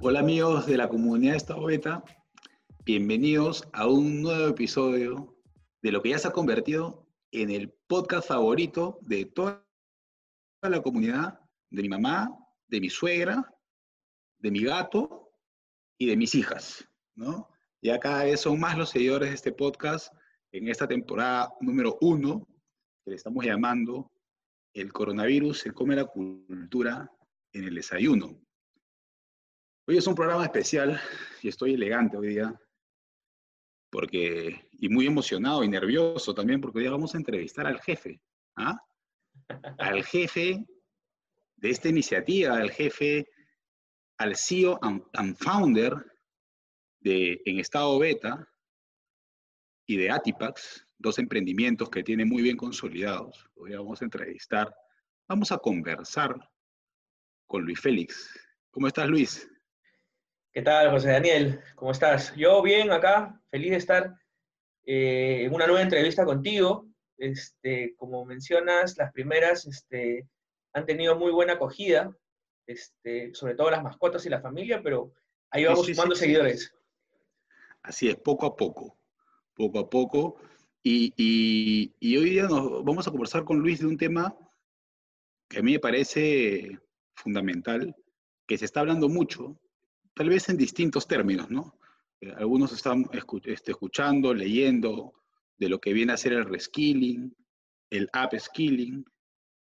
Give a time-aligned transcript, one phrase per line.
[0.00, 2.04] Hola amigos de la comunidad de Estado Beta,
[2.84, 5.36] bienvenidos a un nuevo episodio
[5.82, 9.66] de lo que ya se ha convertido en el podcast favorito de toda
[10.62, 11.40] la comunidad,
[11.70, 12.30] de mi mamá,
[12.68, 13.52] de mi suegra,
[14.38, 15.32] de mi gato
[15.98, 17.48] y de mis hijas, ¿no?
[17.82, 20.14] Ya cada vez son más los seguidores de este podcast
[20.52, 22.46] en esta temporada número uno,
[23.04, 24.12] que le estamos llamando
[24.72, 27.10] El coronavirus se come la cultura
[27.52, 28.40] en el desayuno.
[29.90, 31.00] Hoy es un programa especial
[31.40, 32.54] y estoy elegante hoy día,
[33.88, 38.20] porque, y muy emocionado y nervioso también, porque hoy día vamos a entrevistar al jefe,
[38.56, 38.78] ¿ah?
[39.78, 40.62] al jefe
[41.56, 43.30] de esta iniciativa, al jefe,
[44.18, 45.94] al CEO and, founder
[47.00, 48.46] de En Estado Beta
[49.86, 53.48] y de Atipax, dos emprendimientos que tiene muy bien consolidados.
[53.54, 54.70] Hoy vamos a entrevistar,
[55.26, 56.38] vamos a conversar
[57.46, 58.38] con Luis Félix.
[58.70, 59.48] ¿Cómo estás, Luis?
[60.50, 61.60] ¿Qué tal, José Daniel?
[61.74, 62.34] ¿Cómo estás?
[62.34, 64.14] Yo bien acá, feliz de estar
[64.86, 66.86] eh, en una nueva entrevista contigo.
[67.18, 70.26] Este, como mencionas, las primeras este,
[70.72, 72.16] han tenido muy buena acogida,
[72.66, 75.12] este, sobre todo las mascotas y la familia, pero
[75.50, 76.74] ahí vamos sumando seguidores.
[77.82, 78.96] Así es, poco a poco,
[79.54, 80.36] poco a poco.
[80.82, 81.12] Y,
[82.00, 84.34] y, hoy día nos vamos a conversar con Luis de un tema
[85.48, 86.78] que a mí me parece
[87.14, 87.94] fundamental,
[88.46, 89.60] que se está hablando mucho,
[90.18, 91.78] tal vez en distintos términos, ¿no?
[92.20, 95.14] Eh, algunos están este, escuchando, leyendo
[95.56, 97.32] de lo que viene a ser el reskilling,
[97.88, 99.04] el upskilling,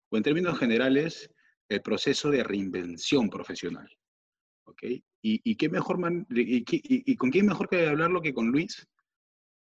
[0.10, 1.28] o en términos generales,
[1.70, 3.90] el proceso de reinvención profesional.
[4.66, 4.84] ¿Ok?
[5.24, 5.98] ¿Y, qué mejor
[6.30, 8.88] y, con quién mejor que hablarlo que con Luis?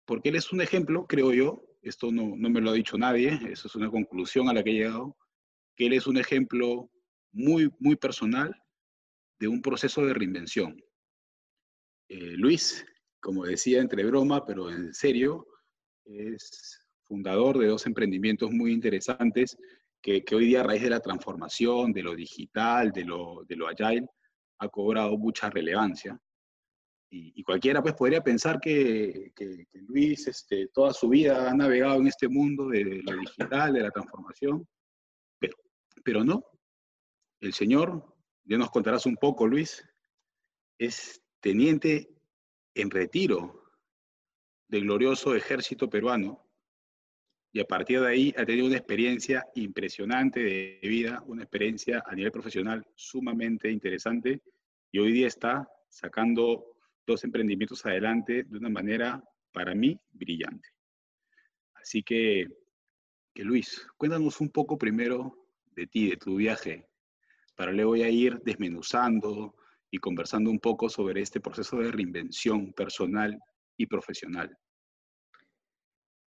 [0.06, 3.38] Porque él es un ejemplo, creo yo, esto no, no me lo ha dicho nadie,
[3.52, 5.18] eso es una conclusión a la que he llegado,
[5.76, 6.90] que él es un ejemplo
[7.34, 8.56] muy, muy personal
[9.40, 10.82] de un proceso de reinvención.
[12.10, 12.86] Eh, Luis,
[13.20, 15.48] como decía entre broma, pero en serio,
[16.06, 19.58] es fundador de dos emprendimientos muy interesantes
[20.02, 24.08] que, hoy día a raíz de la transformación, de lo digital, de lo, de agile,
[24.60, 26.20] ha cobrado mucha relevancia.
[27.12, 29.34] Y, cualquiera pues podría pensar que,
[29.88, 33.92] Luis este, toda su vida ha navegado en este mundo de lo digital, de la
[33.92, 34.68] transformación,
[35.40, 35.58] pero,
[36.04, 36.44] pero no.
[37.42, 38.19] El Señor
[38.50, 39.88] ya nos contarás un poco, Luis,
[40.80, 42.10] es teniente
[42.74, 43.64] en retiro
[44.68, 46.44] del glorioso ejército peruano
[47.52, 52.16] y a partir de ahí ha tenido una experiencia impresionante de vida, una experiencia a
[52.16, 54.42] nivel profesional sumamente interesante
[54.92, 60.70] y hoy día está sacando dos emprendimientos adelante de una manera, para mí, brillante.
[61.76, 62.48] Así que,
[63.32, 66.89] que Luis, cuéntanos un poco primero de ti, de tu viaje
[67.60, 69.54] para luego voy a ir desmenuzando
[69.92, 73.38] y conversando un poco sobre este proceso de reinvención personal
[73.76, 74.58] y profesional.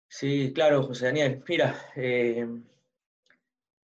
[0.08, 1.40] Sí, claro, José Daniel.
[1.46, 2.44] Mira, eh,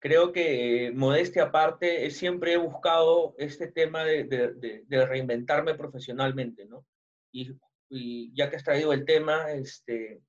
[0.00, 6.84] creo que modestia aparte, siempre he buscado este tema de, reinventarme profesionalmente, ¿no?
[7.30, 10.20] Y, ya que has traído el tema, este,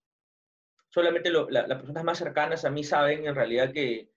[0.90, 4.12] solamente las personas más cercanas a mí saben en realidad que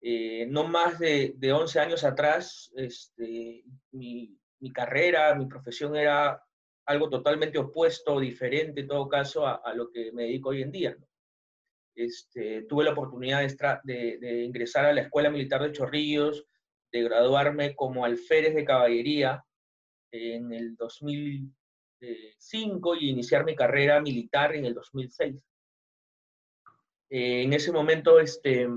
[0.00, 4.38] eh, no más de, de, 11 años atrás, este, mi,
[4.72, 6.42] carrera, mi profesión era
[6.86, 10.96] algo totalmente opuesto, diferente en todo caso a, lo que me dedico hoy en día.
[11.94, 13.40] Este, tuve la oportunidad
[13.84, 16.46] de, ingresar a la Escuela Militar de Chorrillos,
[16.92, 19.44] de graduarme como alférez de caballería
[20.12, 25.34] en el 2005 y iniciar mi carrera militar en el 2006.
[27.08, 28.68] Eh, en ese momento, este,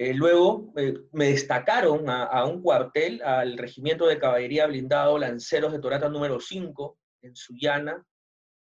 [0.00, 5.78] eh, luego eh, me destacaron a, un cuartel, al Regimiento de Caballería Blindado Lanceros de
[5.78, 8.02] Torata número 5, en Sullana,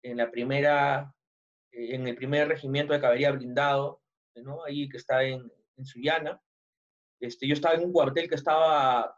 [0.02, 1.14] en, la primera,
[1.72, 4.02] eh, en el primer Regimiento de Caballería Blindado,
[4.38, 4.64] ¿no?
[4.66, 6.42] ahí que está en, en Sullana.
[7.20, 9.16] Este, yo estaba en un cuartel que estaba a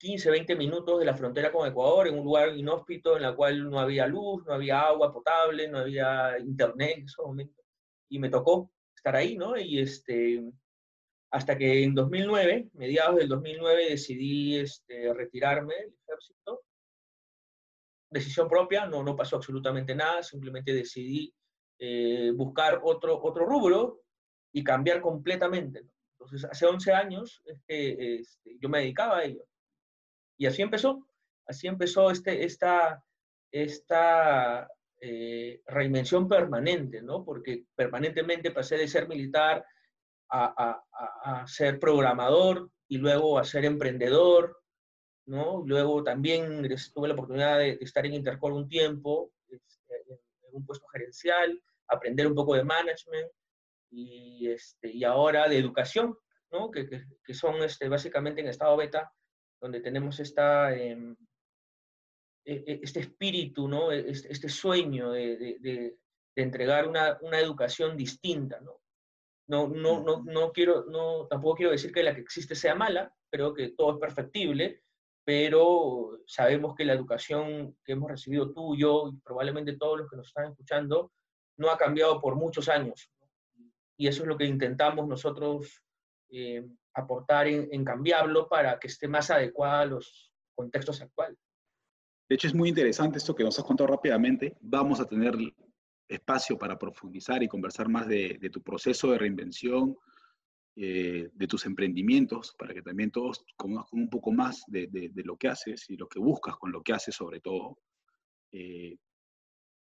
[0.00, 3.70] 15, 20 minutos de la frontera con Ecuador, en un lugar inhóspito en la cual
[3.70, 7.62] no había luz, no había agua potable, no había internet en ese momento.
[8.10, 9.56] Y me tocó estar ahí, ¿no?
[9.56, 10.42] Y este,
[11.30, 16.62] hasta que en 2009, mediados del 2009, decidí este, retirarme del ejército.
[18.10, 21.32] Decisión propia, no, no pasó absolutamente nada, simplemente decidí
[21.78, 24.00] eh, buscar otro, otro rubro
[24.52, 25.84] y cambiar completamente.
[26.18, 28.22] Entonces, hace 11 años este,
[28.60, 29.44] yo me dedicaba a ello.
[30.38, 31.06] Y así empezó,
[31.46, 33.04] así empezó este, esta,
[33.52, 34.68] esta
[35.00, 37.24] eh, reinvención permanente, ¿no?
[37.24, 39.64] Porque permanentemente pasé de ser militar
[40.30, 44.58] a, ser programador y luego a ser emprendedor
[45.28, 45.62] ¿no?
[45.66, 50.18] Luego también tuve la oportunidad de, estar en Intercol un tiempo, este, en,
[50.52, 53.30] un puesto gerencial, aprender un poco de management
[53.90, 56.16] y, este, y ahora de educación,
[56.50, 56.70] ¿no?
[56.70, 56.88] que,
[57.22, 59.12] que, son este, básicamente en estado beta,
[59.60, 61.14] donde tenemos esta, em,
[62.46, 63.92] e, e, este espíritu, ¿no?
[63.92, 65.98] E, este, este sueño de, de, de,
[66.36, 68.60] entregar una, una, educación distinta.
[68.60, 68.80] ¿no?
[69.48, 73.12] No, no, no, no quiero, no, tampoco quiero decir que la que existe sea mala,
[73.30, 74.82] creo que todo es perfectible,
[75.24, 80.16] pero sabemos que la educación que hemos recibido tú, yo y probablemente todos los que
[80.16, 81.12] nos están escuchando,
[81.58, 83.10] no ha cambiado por muchos años.
[83.98, 85.82] Y eso es lo que intentamos nosotros
[86.30, 91.38] eh, aportar en, cambiarlo para que esté más adecuado a los contextos actuales.
[92.28, 94.56] De hecho, es muy interesante esto que nos has contado rápidamente.
[94.60, 95.34] Vamos a tener
[96.08, 99.96] espacio para profundizar y conversar más de, de tu proceso de reinvención,
[100.80, 105.36] eh, de tus emprendimientos, para que también todos conozcan un poco más de, de, lo
[105.36, 107.80] que haces y lo que buscas con lo que haces sobre todo.
[108.52, 108.96] Eh,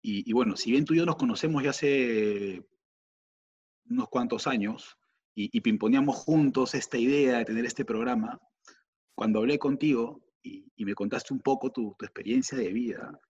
[0.01, 2.65] y, bueno, si bien tú y yo nos conocemos ya hace
[3.91, 4.97] unos cuantos años
[5.35, 8.41] y, y pimponeamos juntos esta idea de tener este programa,
[9.15, 13.21] cuando hablé contigo y, y me contaste un poco tu, tu experiencia de vida.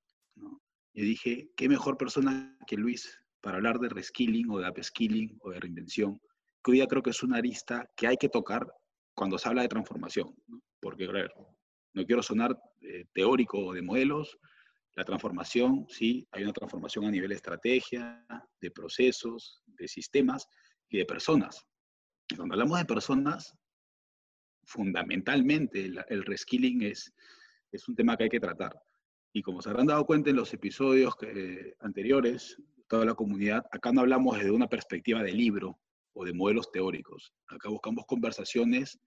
[0.94, 5.50] Yo dije, ¿qué mejor persona que Luis para hablar de reskilling o de upskilling o
[5.50, 6.20] de reinvención?
[6.62, 8.66] que hoy día creo que es una arista que hay que tocar
[9.14, 10.34] cuando se habla de transformación,
[10.80, 11.32] porque, a ver,
[11.94, 14.38] no quiero sonar eh, teórico de modelos,
[14.94, 18.24] la transformación, sí, hay una transformación a nivel de estrategia,
[18.60, 20.46] de procesos, de sistemas
[20.88, 21.64] y de personas.
[22.36, 23.54] Cuando hablamos de personas,
[24.64, 27.12] fundamentalmente el, el reskilling es,
[27.70, 28.72] es un tema que hay que tratar.
[29.32, 31.14] Y como se habrán dado cuenta en los episodios
[31.80, 32.56] anteriores,
[32.88, 35.78] toda la comunidad, acá no hablamos desde una perspectiva de libro,
[36.18, 37.32] o de modelos teóricos.
[37.46, 38.98] Acá buscamos conversaciones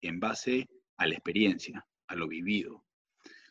[0.00, 2.84] en base a la experiencia, a lo vivido.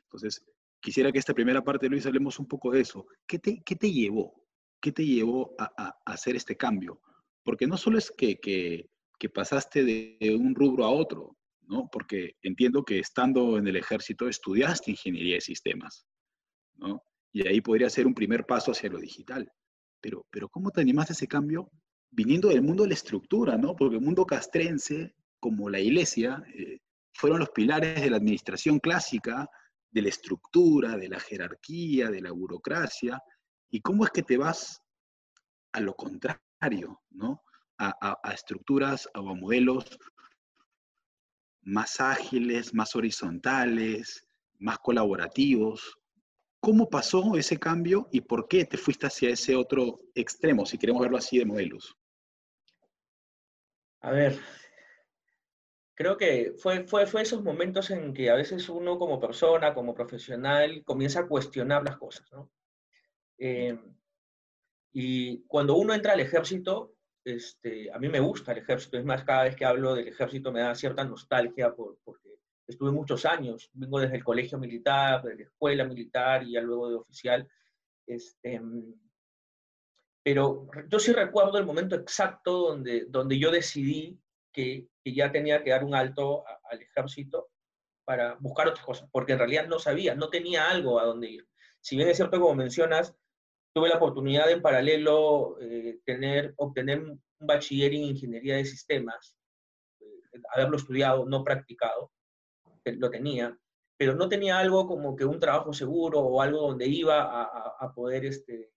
[0.03, 0.45] Entonces,
[0.79, 3.05] quisiera que esta primera parte, Luis, hablemos un poco de eso.
[3.27, 4.47] ¿Qué te, qué te llevó?
[4.79, 7.01] ¿Qué te llevó a, hacer este cambio?
[7.43, 8.89] Porque no solo es que, que,
[9.29, 11.89] pasaste de un rubro a otro, ¿no?
[11.91, 16.05] Porque entiendo que estando en el ejército estudiaste ingeniería de sistemas,
[16.75, 17.01] ¿no?
[17.33, 19.49] Y ahí podría ser un primer paso hacia lo digital.
[20.01, 21.69] Pero, pero ¿cómo te animaste a ese cambio
[22.09, 23.75] viniendo del mundo de la estructura, ¿no?
[23.75, 26.79] Porque el mundo castrense, como la iglesia, eh,
[27.13, 29.47] fueron los pilares de la administración clásica,
[29.89, 33.21] de la estructura, de la jerarquía, de la burocracia.
[33.69, 34.81] ¿Y cómo es que te vas
[35.73, 37.41] a lo contrario, ¿no?
[37.77, 39.85] A, a estructuras o a modelos
[41.61, 44.27] más ágiles, más horizontales,
[44.59, 45.97] más colaborativos.
[46.59, 51.01] ¿Cómo pasó ese cambio y por qué te fuiste hacia ese otro extremo, si queremos
[51.01, 51.97] verlo así de modelos?
[54.01, 54.39] A ver,
[55.95, 59.93] creo que fue, fue, fue esos momentos en que a veces uno como persona, como
[59.93, 62.51] profesional, comienza a cuestionar las cosas, ¿no?
[63.37, 63.77] Eh,
[64.93, 69.23] y cuando uno entra al ejército, este, a mí me gusta el ejército, es más,
[69.23, 73.69] cada vez que hablo del ejército me da cierta nostalgia por, porque estuve muchos años,
[73.73, 77.47] vengo desde el colegio militar, de la escuela militar y ya luego de oficial.
[78.07, 78.61] Este,
[80.23, 84.19] pero yo sí recuerdo el momento exacto donde, donde yo decidí
[84.51, 87.49] que, que ya tenía que dar un alto al ejército
[88.03, 91.47] para buscar otras cosas, porque en realidad no sabía, no tenía algo a dónde ir.
[91.79, 93.15] Si bien es cierto, como mencionas,
[93.73, 99.35] tuve la oportunidad de en paralelo eh, tener, obtener un bachiller en ingeniería de sistemas,
[99.99, 102.11] eh, haberlo estudiado, no practicado,
[102.85, 103.57] lo tenía,
[103.97, 107.93] pero no tenía algo como que un trabajo seguro o algo donde iba a, a
[107.93, 108.71] poder este,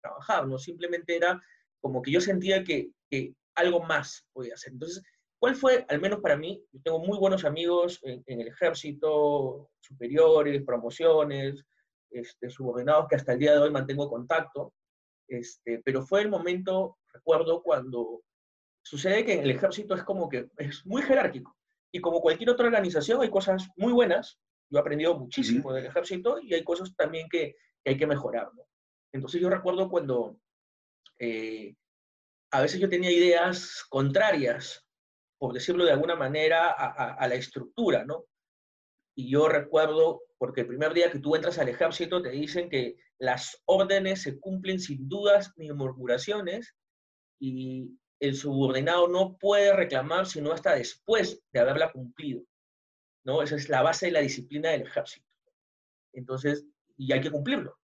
[0.00, 0.58] trabajar, ¿no?
[0.58, 1.40] Simplemente era
[1.80, 4.74] como que yo sentía que, que, algo más podía hacer.
[4.74, 5.02] Entonces,
[5.38, 10.62] ¿cuál fue, al menos para mí, yo tengo muy buenos amigos en, el ejército, superiores,
[10.62, 11.64] promociones,
[12.10, 14.72] este, subordinados que hasta el día de hoy mantengo contacto,
[15.28, 18.22] este, pero fue el momento, recuerdo, cuando
[18.82, 21.56] sucede que en el ejército es como que es muy jerárquico.
[21.92, 24.38] Y como cualquier otra organización, hay cosas muy buenas.
[24.70, 28.50] Yo he aprendido muchísimo del ejército y hay cosas también que, que hay que mejorar.
[28.54, 28.66] ¿no?
[29.12, 30.38] Entonces yo recuerdo cuando
[31.18, 31.74] eh,
[32.50, 34.86] a veces yo tenía ideas contrarias,
[35.38, 38.24] por decirlo de alguna manera, a, a, la estructura, ¿no?
[39.16, 42.96] Y yo recuerdo, porque el primer día que tú entras al ejército te dicen que
[43.18, 46.76] las órdenes se cumplen sin dudas ni murmuraciones
[47.40, 52.42] y el subordinado no puede reclamar sino hasta después de haberla cumplido.
[53.24, 53.42] ¿no?
[53.42, 55.26] Esa es la base de la disciplina del ejército.
[56.12, 56.64] Entonces,
[56.96, 57.78] y hay que cumplirlo.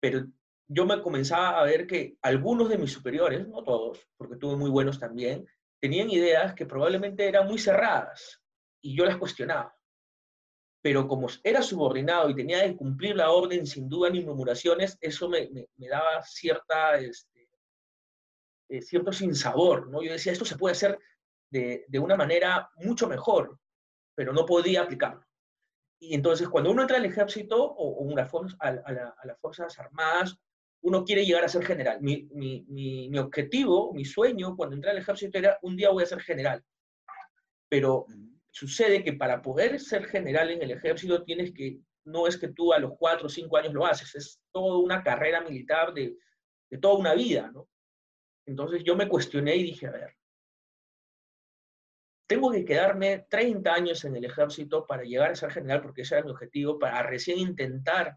[0.00, 0.26] Pero
[0.68, 4.70] yo me comenzaba a ver que algunos de mis superiores, no todos, porque tuve muy
[4.70, 5.46] buenos también,
[5.80, 8.42] tenían ideas que probablemente eran muy cerradas
[8.80, 9.75] y yo las cuestionaba.
[10.86, 15.28] Pero como era subordinado y tenía que cumplir la orden sin duda ni murmuraciones, eso
[15.28, 17.48] me, daba cierta, este,
[18.68, 20.00] eh, cierto sinsabor, ¿no?
[20.00, 20.96] Yo decía, esto se puede hacer
[21.50, 23.58] de, una manera mucho mejor,
[24.14, 25.26] pero no podía aplicarlo.
[25.98, 28.22] Y entonces cuando uno entra al ejército o, una
[28.60, 30.38] a, a, las Fuerzas Armadas,
[30.82, 32.00] uno quiere llegar a ser general.
[32.00, 36.06] Mi, mi, mi, objetivo, mi sueño cuando entré al ejército era un día voy a
[36.06, 36.62] ser general.
[37.68, 38.06] Pero
[38.56, 42.72] sucede que para poder ser general en el ejército tienes que, no es que tú
[42.72, 46.16] a los cuatro o cinco años lo haces, es toda una carrera militar de,
[46.70, 47.68] de toda una vida, ¿no?
[48.46, 50.16] Entonces yo me cuestioné y dije, a ver,
[52.26, 56.14] tengo que quedarme 30 años en el ejército para llegar a ser general, porque ese
[56.14, 58.16] era mi objetivo, para recién intentar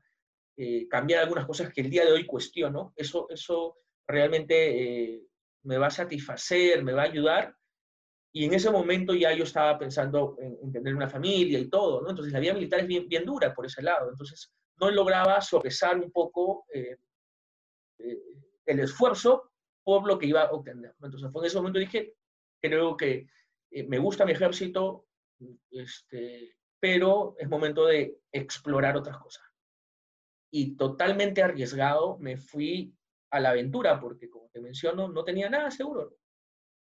[0.55, 2.93] eh, cambiar algunas cosas que el día de hoy cuestiono.
[2.95, 3.75] Eso, eso
[4.07, 5.23] realmente eh,
[5.63, 7.55] me va a satisfacer, me va a ayudar.
[8.31, 12.09] Y en ese momento ya yo estaba pensando en, tener una familia y todo, ¿no?
[12.09, 14.09] Entonces la vida militar es bien, bien dura por ese lado.
[14.09, 16.97] Entonces no lograba sopesar un poco eh,
[18.65, 19.51] el esfuerzo
[19.83, 20.93] por lo que iba a obtener.
[21.01, 22.13] Entonces fue en ese momento dije,
[22.61, 23.27] creo que
[23.71, 25.07] eh, me gusta mi ejército,
[25.71, 29.43] este, pero es momento de explorar otras cosas.
[30.51, 32.93] Y totalmente arriesgado me fui
[33.31, 36.18] a la aventura, porque como te menciono, no tenía nada seguro.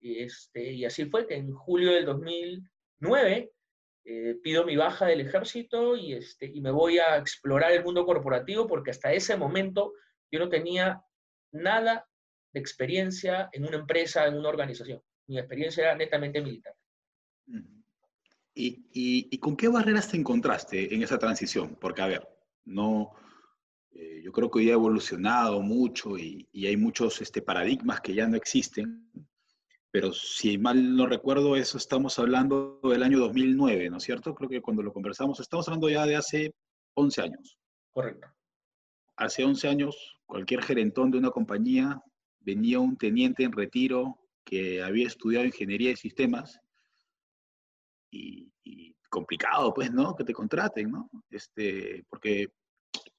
[0.00, 3.52] Y, este, y así fue que en julio del 2009
[4.04, 8.06] eh, pido mi baja del ejército y, este, y me voy a explorar el mundo
[8.06, 9.92] corporativo, porque hasta ese momento
[10.30, 11.02] yo no tenía
[11.52, 12.06] nada
[12.52, 16.74] de experiencia en una empresa, en una organización mi experiencia era netamente militar.
[18.52, 21.78] ¿Y, con qué barreras te encontraste en esa transición?
[21.80, 22.28] Porque, a ver,
[22.64, 23.12] no,
[23.92, 28.26] eh, yo creo que hoy ha evolucionado mucho y, hay muchos este, paradigmas que ya
[28.26, 29.08] no existen,
[29.90, 34.34] pero si mal no recuerdo, eso estamos hablando del año 2009, ¿no es cierto?
[34.34, 36.54] Creo que cuando lo conversamos, estamos hablando ya de hace
[36.94, 37.58] 11 años.
[37.90, 38.28] Correcto.
[39.16, 42.00] Hace 11 años, cualquier gerentón de una compañía
[42.38, 46.60] venía un teniente en retiro que había estudiado ingeniería de sistemas
[48.10, 48.50] y,
[49.08, 50.14] complicado, pues, ¿no?
[50.14, 51.10] Que te contraten, ¿no?
[51.30, 52.46] Este, porque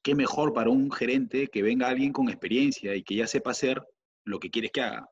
[0.01, 3.81] qué mejor para un gerente que venga alguien con experiencia y que ya sepa hacer
[4.23, 5.09] lo que quieres que haga.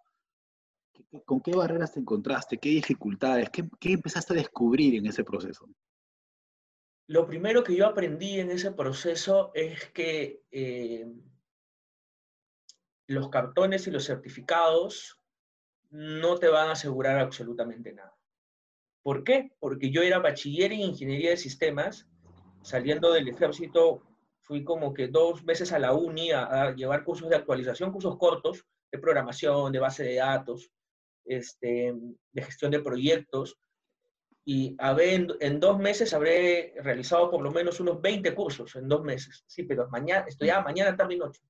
[1.25, 2.57] ¿Con qué barreras te encontraste?
[2.57, 3.49] ¿Qué dificultades?
[3.49, 5.67] ¿Qué, empezaste a descubrir en ese proceso?
[7.07, 11.07] Lo primero que yo aprendí en ese proceso es que eh,
[13.07, 15.19] los cartones y los certificados
[15.89, 18.15] no te van a asegurar absolutamente nada.
[19.01, 19.55] ¿Por qué?
[19.59, 22.07] Porque yo era bachiller en ingeniería de sistemas,
[22.61, 24.03] saliendo del ejército
[24.49, 28.65] fui como que dos veces a la uni a, llevar cursos de actualización, cursos cortos
[28.91, 30.71] de programación, de base de datos,
[31.25, 31.93] este,
[32.31, 33.57] de gestión de proyectos.
[34.45, 39.03] Y en, en, dos meses habré realizado por lo menos unos 20 cursos en dos
[39.03, 39.43] meses.
[39.47, 41.41] Sí, pero mañana, estudiaba mañana, tarde y noche.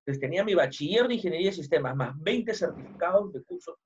[0.00, 3.76] Entonces tenía mi bachiller de ingeniería de sistemas, más 20 certificados de cursos.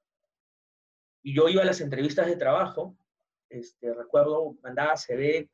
[1.23, 2.97] Y yo iba a las entrevistas de trabajo,
[3.49, 5.49] este, recuerdo, mandaba CV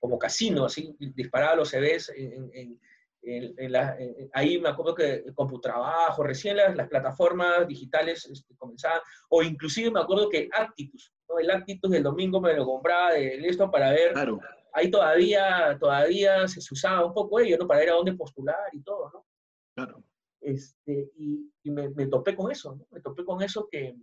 [0.00, 2.80] como casino, así, disparaba los CVs en, en,
[3.22, 3.96] en, la,
[4.32, 10.00] ahí me acuerdo que Computrabajo, recién las, las plataformas digitales este, comenzaban, o inclusive me
[10.00, 11.38] acuerdo que Actitus, ¿no?
[11.38, 14.40] el Actitus del domingo me lo compraba de esto para ver, claro.
[14.72, 17.66] ahí todavía, todavía se usaba un poco ello, ¿no?
[17.66, 19.26] Para ver a dónde postular y todo, ¿no?
[19.74, 20.02] Claro.
[20.40, 22.86] Este, y, me, me, topé con eso, ¿no?
[22.90, 23.96] Me topé con eso que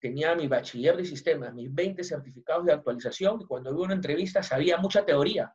[0.00, 4.42] tenía mi bachiller de sistemas, mis 20 certificados de actualización, y cuando hubo una entrevista
[4.42, 5.54] sabía mucha teoría,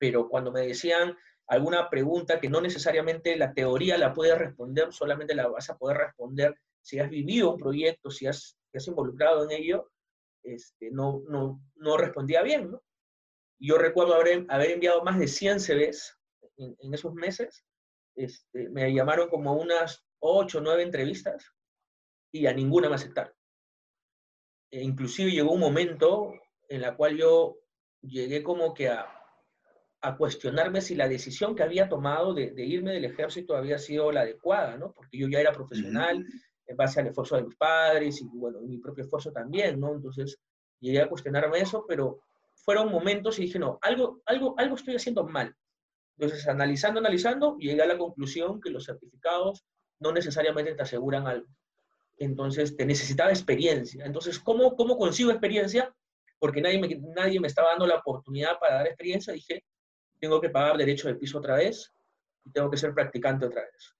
[0.00, 1.16] pero cuando me decían
[1.46, 5.98] alguna pregunta que no necesariamente la teoría la puedes responder, solamente la vas a poder
[5.98, 9.90] responder si has vivido un proyecto, si has, te involucrado en ello,
[10.42, 12.74] este, no, no, no respondía bien.
[13.60, 16.18] Yo recuerdo haber, haber enviado más de 100 CVs
[16.56, 17.66] en, esos meses.
[18.16, 21.52] Este, me llamaron como unas 8 o 9 entrevistas
[22.32, 23.34] y a ninguna me aceptaron.
[24.70, 26.32] E inclusive llegó un momento
[26.68, 27.58] en la cual yo
[28.00, 29.19] llegué como que a,
[30.02, 34.10] a cuestionarme si la decisión que había tomado de, de, irme del ejército había sido
[34.10, 34.92] la adecuada, ¿no?
[34.92, 36.26] Porque yo ya era profesional
[36.66, 39.94] en base al esfuerzo de mis padres y, bueno, mi propio esfuerzo también, ¿no?
[39.94, 40.38] Entonces
[40.80, 42.22] llegué a cuestionarme eso, pero
[42.54, 45.54] fueron momentos y dije, no, algo, algo, algo estoy haciendo mal.
[46.16, 49.64] Entonces, analizando, analizando, llegué a la conclusión que los certificados
[49.98, 51.46] no necesariamente te aseguran algo
[52.20, 54.04] entonces te necesitaba experiencia.
[54.04, 55.92] Entonces, ¿cómo, cómo consigo experiencia?
[56.38, 59.32] Porque nadie me, nadie me estaba dando la oportunidad para dar experiencia.
[59.32, 59.64] Dije,
[60.20, 61.92] tengo que pagar derecho de piso otra vez
[62.44, 63.94] y tengo que ser practicante otra vez.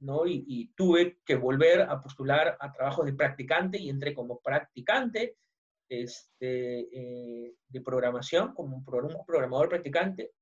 [0.00, 0.26] ¿no?
[0.26, 5.36] Y, tuve que volver a postular a trabajos de practicante y entré como practicante
[5.88, 10.32] este, eh, de programación como un, programador practicante.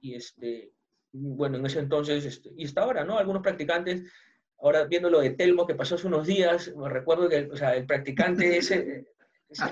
[0.00, 0.72] Y este,
[1.12, 3.18] bueno, en ese entonces, este, y hasta ahora, ¿no?
[3.18, 4.10] Algunos practicantes,
[4.58, 7.76] ahora viendo lo de Telmo que pasó hace unos días, me recuerdo que o sea,
[7.76, 9.06] el practicante es, el,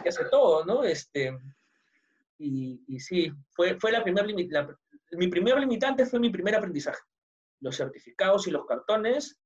[0.02, 0.84] que hace todo, ¿no?
[0.84, 1.36] Este,
[2.46, 4.26] y, y sí, fue, fue la primera
[5.16, 7.00] mi primer limitante fue mi primer aprendizaje.
[7.60, 9.40] Los certificados y los cartones,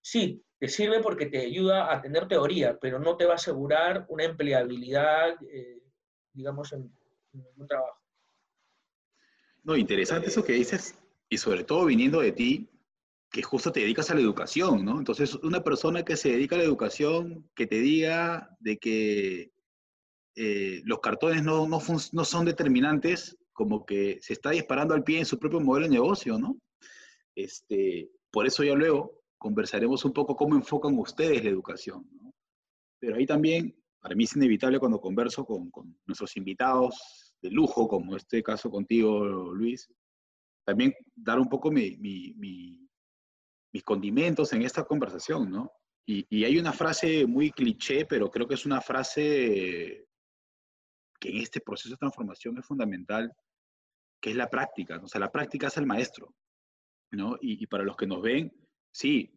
[0.00, 4.06] sí, te sirve porque te ayuda a tener teoría, pero no te va a asegurar
[4.08, 5.82] una empleabilidad, eh,
[6.32, 6.92] digamos, en,
[7.56, 8.00] un trabajo.
[9.64, 10.96] No, interesante eso que dices,
[11.28, 12.70] y sobre todo viniendo de ti,
[13.30, 14.98] que justo te dedicas a la educación, ¿no?
[14.98, 19.53] Entonces, una persona que se dedica a la educación, que te diga de que
[20.36, 21.80] eh, los cartones no, no,
[22.12, 25.92] no, son determinantes, como que se está disparando al pie en su propio modelo de
[25.92, 26.58] negocio, ¿no?
[27.36, 32.34] Este, por eso ya luego conversaremos un poco cómo enfocan ustedes la educación, ¿no?
[32.98, 37.86] Pero ahí también, para mí es inevitable cuando converso con, con nuestros invitados de lujo,
[37.86, 39.24] como este caso contigo,
[39.54, 39.88] Luis,
[40.64, 42.34] también dar un poco mi, mi,
[43.72, 45.70] mis condimentos en esta conversación, ¿no?
[46.06, 50.06] Y, y, hay una frase muy cliché, pero creo que es una frase
[51.24, 53.32] que en este proceso de transformación es fundamental,
[54.20, 55.00] que es la práctica.
[55.02, 56.34] O sea, la práctica es el maestro,
[57.12, 57.38] ¿no?
[57.40, 58.52] Y, para los que nos ven,
[58.92, 59.32] sí,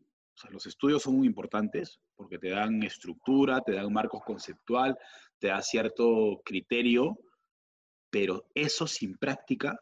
[0.49, 4.97] los estudios son muy importantes porque te dan estructura, te dan marcos conceptual,
[5.39, 7.17] te da cierto criterio,
[8.09, 9.79] pero eso sin práctica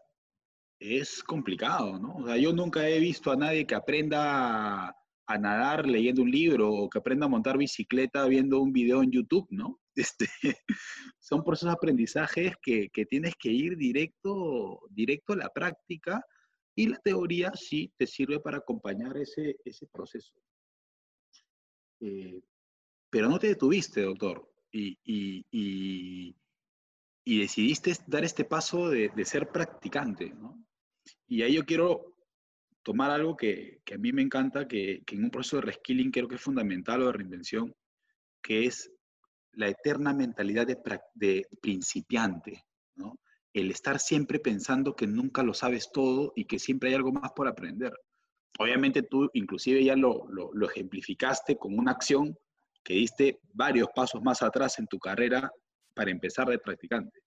[0.79, 2.17] es complicado, ¿no?
[2.17, 4.89] O sea, yo nunca he visto a nadie que aprenda
[5.27, 9.11] a nadar leyendo un libro o que aprenda a montar bicicleta viendo un video en
[9.11, 9.79] YouTube, ¿no?
[9.95, 10.27] Este,
[11.19, 16.23] son procesos de aprendizajes que, tienes que ir directo, directo a la práctica
[16.75, 20.33] y la teoría sí te sirve para acompañar ese, ese proceso.
[22.01, 22.41] Eh,
[23.09, 26.35] pero no te detuviste, doctor, y, y,
[27.23, 30.61] decidiste dar este paso de, de, ser practicante, ¿no?
[31.27, 32.17] Y ahí yo quiero
[32.83, 36.11] tomar algo que, que a mí me encanta, que, que, en un proceso de reskilling
[36.11, 37.73] creo que es fundamental o de reinvención,
[38.41, 38.91] que es
[39.55, 40.77] la eterna mentalidad de,
[41.13, 42.65] de principiante,
[42.95, 43.19] ¿no?
[43.53, 47.31] El estar siempre pensando que nunca lo sabes todo y que siempre hay algo más
[47.31, 47.93] por aprender.
[48.59, 52.37] Obviamente tú inclusive ya lo, lo, lo ejemplificaste con una acción
[52.83, 55.51] que diste varios pasos más atrás en tu carrera
[55.93, 57.19] para empezar de practicante.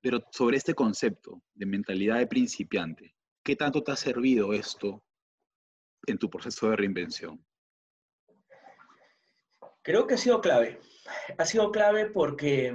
[0.00, 5.02] Pero sobre este concepto de mentalidad de principiante, ¿qué tanto te ha servido esto
[6.06, 7.44] en tu proceso de reinvención?
[9.82, 10.78] Creo que ha sido clave.
[11.38, 12.74] Ha sido clave porque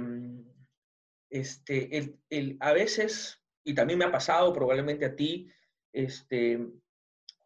[1.30, 5.50] este, el, a veces, y también me ha pasado probablemente a ti,
[5.92, 6.66] este,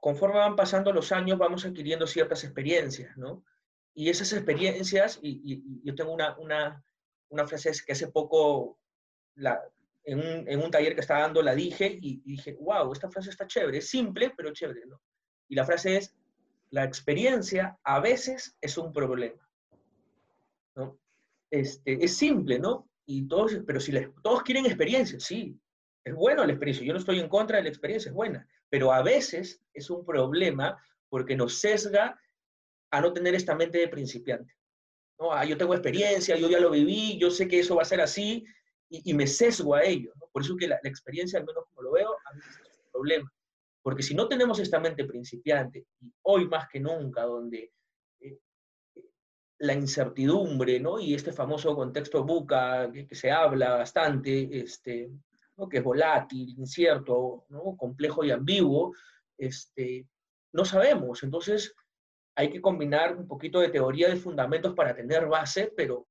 [0.01, 3.45] conforme van pasando los años vamos adquiriendo ciertas experiencias, ¿no?
[3.95, 6.85] Y esas experiencias, y, yo tengo una, una,
[7.29, 8.79] una, frase que hace poco
[9.35, 9.61] la,
[10.05, 13.31] en, un, en, un, taller que estaba dando la dije y, dije, wow, esta frase
[13.31, 15.03] está chévere, es simple, pero chévere, ¿no?
[15.49, 16.15] Y la frase es,
[16.71, 19.50] la experiencia a veces es un problema.
[21.51, 22.89] Este, es simple, ¿no?
[23.07, 25.59] Y todos, pero si todos quieren experiencia, sí,
[26.05, 28.93] es bueno la experiencia, yo no estoy en contra de la experiencia, es buena, pero
[28.93, 32.19] a veces es un problema porque nos sesga
[32.91, 34.55] a no tener esta mente de principiante.
[35.19, 35.33] ¿no?
[35.33, 38.01] Ah, yo tengo experiencia, yo ya lo viví, yo sé que eso va a ser
[38.01, 38.45] así,
[38.93, 40.13] y, me sesgo a ello.
[40.33, 42.91] Por eso que la, la, experiencia, al menos como lo veo, a veces es un
[42.91, 43.33] problema.
[43.83, 47.73] Porque si no tenemos esta mente principiante, y hoy más que nunca, donde
[49.61, 50.99] la incertidumbre, ¿no?
[50.99, 55.11] Y este famoso contexto buca que, se habla bastante, este,
[55.71, 57.45] que es volátil, incierto,
[57.77, 58.95] complejo y ambiguo,
[59.37, 60.07] este,
[60.53, 61.23] no sabemos.
[61.23, 61.75] Entonces,
[62.35, 66.09] hay que combinar un poquito de teoría de fundamentos para tener base, pero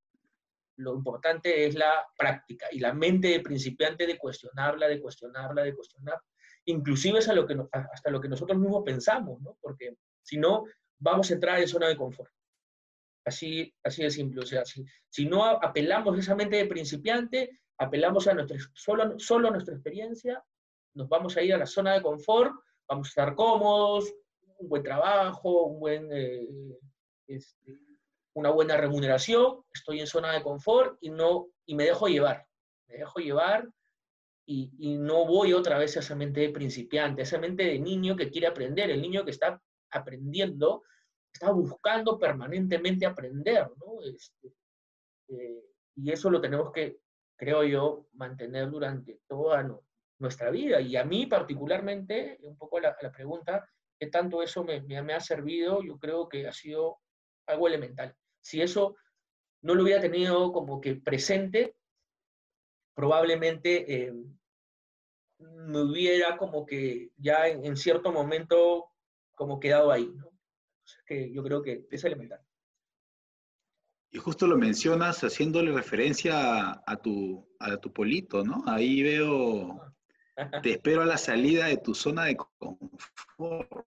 [0.75, 5.73] lo importante es la práctica y la mente de principiante de cuestionarla, de cuestionarla, de
[5.73, 6.21] cuestionar.
[6.65, 9.57] Inclusive es lo que, hasta lo que nosotros mismos pensamos, ¿no?
[9.59, 10.65] Porque si no,
[10.99, 12.31] vamos a entrar en zona de confort.
[13.29, 14.41] Así, así de simple.
[14.41, 19.47] O sea, si, si no apelamos esa mente de principiante, apelamos a nuestra, solo, solo
[19.47, 20.43] a nuestra experiencia,
[20.95, 22.51] nos vamos a ir a la zona de confort,
[22.87, 24.11] vamos a estar cómodos,
[24.57, 26.47] un buen trabajo, un buen, eh,
[27.27, 27.77] este,
[28.33, 32.47] una buena remuneración, estoy en zona de confort y, no, y me dejo llevar.
[32.87, 33.69] Me dejo llevar
[34.47, 37.77] y, y, no voy otra vez a esa mente de principiante, a esa mente de
[37.77, 39.61] niño que quiere aprender, el niño que está
[39.91, 40.81] aprendiendo
[41.39, 44.03] está buscando permanentemente aprender, ¿no?
[44.03, 44.53] Este,
[45.29, 45.63] eh,
[45.95, 46.99] y eso lo tenemos que,
[47.37, 49.65] creo yo, mantener durante toda
[50.17, 50.81] nuestra vida.
[50.81, 53.65] Y a mí particularmente, un poco la, la pregunta,
[53.97, 55.81] ¿qué tanto eso me, me, ha servido?
[55.81, 56.99] Yo creo que ha sido
[57.47, 58.13] algo elemental.
[58.41, 58.97] Si eso
[59.61, 61.77] no lo hubiera tenido como que presente,
[62.93, 64.13] probablemente eh,
[65.37, 68.91] me hubiera como que ya en, cierto momento
[69.35, 70.28] como quedado ahí, ¿no?
[71.05, 72.41] Que yo creo que es elemental.
[74.11, 78.63] Y justo lo mencionas haciéndole referencia a, tu, a tu polito, ¿no?
[78.65, 79.93] Ahí veo,
[80.63, 83.85] te espero a la salida de tu zona de confort.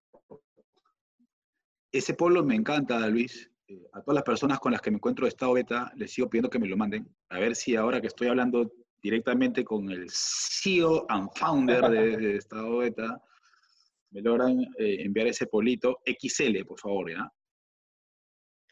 [1.91, 3.51] Ese polo me encanta, Luis.
[3.67, 6.29] Eh, a todas las personas con las que me encuentro de estado beta, les sigo
[6.29, 7.07] pidiendo que me lo manden.
[7.29, 12.77] A ver si ahora que estoy hablando directamente con el CEO and founder de, estado
[12.77, 13.21] beta,
[14.13, 17.29] me logran eh, enviar ese polito XL, por favor, ¿ya?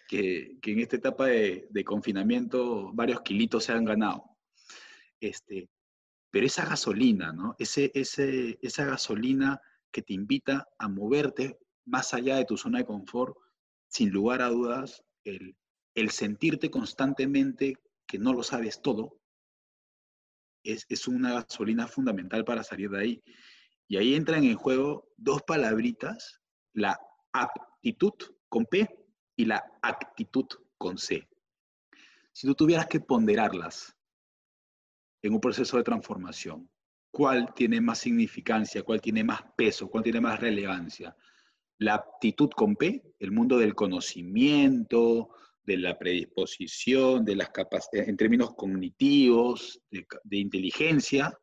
[0.08, 4.24] Que, en esta etapa de, confinamiento varios kilitos se han ganado.
[5.20, 5.68] Este,
[6.30, 7.56] pero esa gasolina, ¿no?
[7.58, 9.60] Ese, ese, esa gasolina
[9.92, 13.36] que te invita a moverte más allá de tu zona de confort,
[13.88, 15.56] sin lugar a dudas, el,
[16.10, 17.76] sentirte constantemente
[18.08, 19.18] que no lo sabes todo,
[20.64, 23.24] es, es, una gasolina fundamental para salir de ahí.
[23.92, 26.40] Y ahí entran en juego dos palabritas,
[26.72, 26.98] la
[27.34, 28.14] aptitud
[28.48, 28.88] con P
[29.36, 30.46] y la actitud
[30.78, 31.28] con C.
[32.32, 33.94] Si tú tuvieras que ponderarlas
[35.22, 36.72] en un proceso de transformación,
[37.12, 38.82] ¿cuál tiene más significancia?
[38.82, 39.90] ¿Cuál tiene más peso?
[39.90, 41.14] ¿Cuál tiene más relevancia?
[41.80, 45.32] La aptitud con P, el mundo del conocimiento,
[45.64, 51.38] de la predisposición, de las capacidades, en términos cognitivos, de, inteligencia,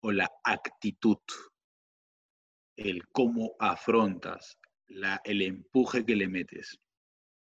[0.00, 1.18] o la actitud,
[2.80, 6.80] el cómo afrontas, la, el empuje que le metes.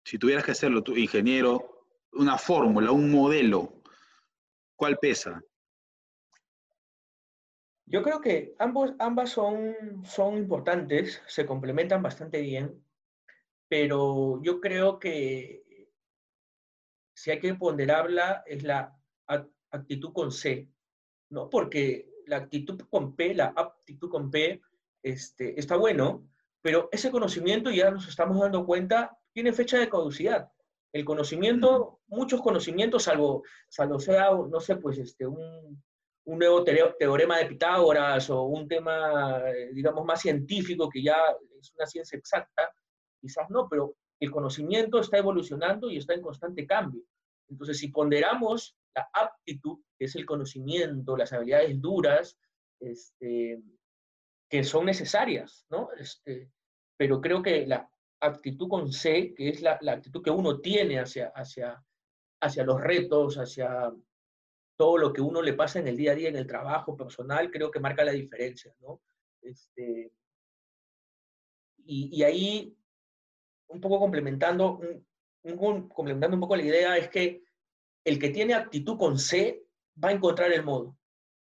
[0.03, 3.81] Si tuvieras que hacerlo, tu ingeniero, una fórmula, un modelo,
[4.75, 5.43] ¿cuál pesa?
[7.87, 12.83] Yo creo que ambos, ambas son, son importantes, se complementan bastante bien,
[13.67, 15.63] pero yo creo que
[17.15, 18.95] si hay que ponderarla es la
[19.71, 20.69] actitud con C,
[21.29, 21.49] ¿no?
[21.49, 24.61] Porque la actitud con P, la aptitud con P,
[25.05, 26.27] este, está bueno,
[26.63, 30.49] pero ese conocimiento ya nos estamos dando cuenta, tiene fecha de caducidad.
[30.91, 35.83] El conocimiento, muchos conocimientos, salvo, salvo sea, no sé, pues este, un,
[36.25, 41.17] un nuevo teorema de Pitágoras o un tema, eh, digamos, más científico que ya
[41.59, 42.73] es una ciencia exacta,
[43.21, 47.03] quizás no, pero el conocimiento está evolucionando y está en constante cambio.
[47.47, 52.39] Entonces, si ponderamos la aptitud, que es el conocimiento, las habilidades duras,
[52.79, 53.61] este,
[54.49, 55.89] que son necesarias, ¿no?
[55.97, 56.51] Este,
[56.97, 60.99] pero creo que la actitud con C, que es la, la actitud que uno tiene
[60.99, 61.83] hacia, hacia,
[62.41, 63.91] hacia los retos, hacia
[64.77, 67.49] todo lo que uno le pasa en el día a día, en el trabajo personal,
[67.49, 69.01] creo que marca la diferencia, ¿no?
[69.41, 70.11] Este,
[71.87, 72.75] y, ahí,
[73.67, 74.79] un poco complementando,
[75.43, 77.43] un, complementando un poco la idea, es que
[78.03, 79.63] el que tiene actitud con C
[80.03, 80.97] va a encontrar el modo.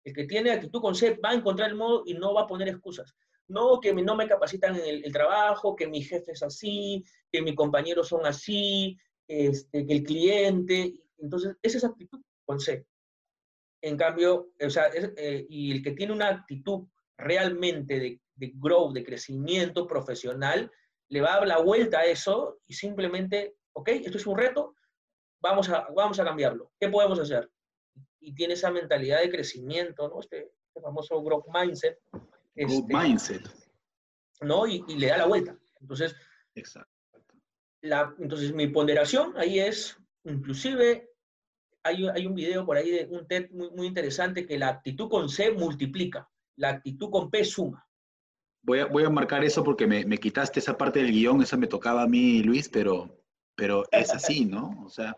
[0.04, 2.46] El que tiene actitud con C va a encontrar el modo y no va a
[2.46, 3.14] poner excusas.
[3.48, 7.56] No, que no me capacitan en el, trabajo, que mi jefe es así, que mis
[7.56, 10.94] compañeros son así, este, que el cliente.
[11.18, 12.86] Entonces, esa es actitud con C.
[13.82, 16.86] En cambio, o sea, eh, y el que tiene una actitud
[17.16, 20.70] realmente de, de growth, de crecimiento profesional,
[21.08, 24.74] le va a dar la vuelta a eso y simplemente, ok, esto es un reto,
[25.42, 26.72] vamos a, vamos a cambiarlo.
[26.78, 27.50] ¿Qué podemos hacer?
[28.20, 30.20] Y tiene esa mentalidad de crecimiento, ¿no?
[30.20, 31.98] Este, este famoso growth mindset.
[32.54, 33.42] Growth este, mindset.
[34.42, 34.66] ¿No?
[34.66, 35.56] Y, y, le da la vuelta.
[35.80, 36.14] Entonces,
[36.54, 36.90] Exacto.
[37.82, 41.08] La, entonces mi ponderación ahí es, inclusive
[41.82, 45.50] hay, un video por ahí de un TED muy, interesante que la actitud con C
[45.52, 47.86] multiplica, la actitud con P suma.
[48.62, 51.66] Voy a, voy a marcar eso porque me, quitaste esa parte del guion, esa me
[51.66, 54.82] tocaba a mí, Luis, pero, pero es así, ¿no?
[54.84, 55.16] O sea,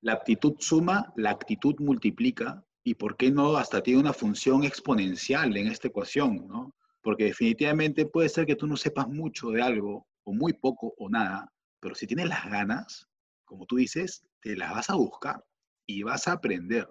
[0.00, 5.56] la actitud suma, la actitud multiplica, y por qué no hasta tiene una función exponencial
[5.56, 6.74] en esta ecuación, ¿no?
[7.02, 11.08] Porque definitivamente puede ser que tú no sepas mucho de algo, o muy poco, o
[11.08, 13.08] nada, pero si tienes las ganas,
[13.44, 15.44] como tú dices, te las vas a buscar
[15.86, 16.86] y vas a aprender.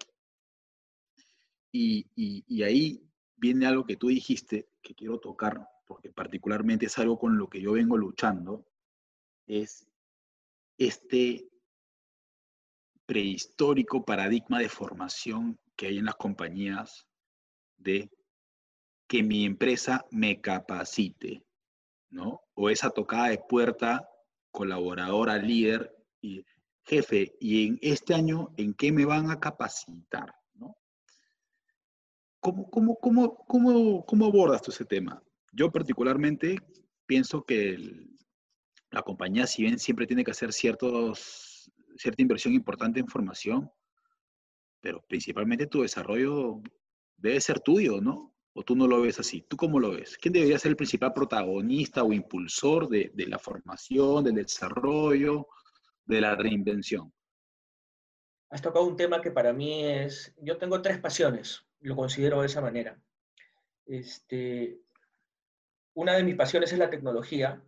[1.70, 3.02] Y, ahí
[3.36, 7.60] viene algo que tú dijiste que quiero tocar, porque particularmente es algo con lo que
[7.60, 8.66] yo vengo luchando,
[9.46, 9.86] es
[10.78, 11.48] este
[13.08, 17.06] prehistórico paradigma de formación que hay en las compañías
[17.78, 18.10] de
[19.08, 21.42] que mi empresa me capacite,
[22.10, 22.42] ¿no?
[22.52, 24.06] O esa tocada de puerta
[24.50, 25.90] colaboradora, líder,
[26.20, 26.44] y
[26.84, 30.34] jefe, y en este año, ¿en qué me van a capacitar?
[30.52, 30.76] ¿no?
[32.40, 35.22] ¿Cómo, cómo, cómo, cómo, cómo abordas tú ese tema?
[35.52, 36.58] Yo particularmente
[37.06, 37.78] pienso que
[38.90, 41.47] la compañía, si bien siempre tiene que hacer ciertos,
[41.98, 43.70] cierta inversión importante en formación,
[44.80, 46.60] pero principalmente tu desarrollo
[47.16, 48.34] debe ser tuyo, ¿no?
[48.54, 49.42] ¿O tú no lo ves así?
[49.42, 50.16] ¿Tú cómo lo ves?
[50.18, 55.48] ¿Quién debería ser el principal protagonista o impulsor de, de la formación, del desarrollo,
[56.04, 57.12] de la reinvención?
[58.50, 62.46] Has tocado un tema que para mí es, yo tengo tres pasiones, lo considero de
[62.46, 63.00] esa manera.
[63.84, 64.80] Este,
[65.94, 67.62] una de mis pasiones es la tecnología,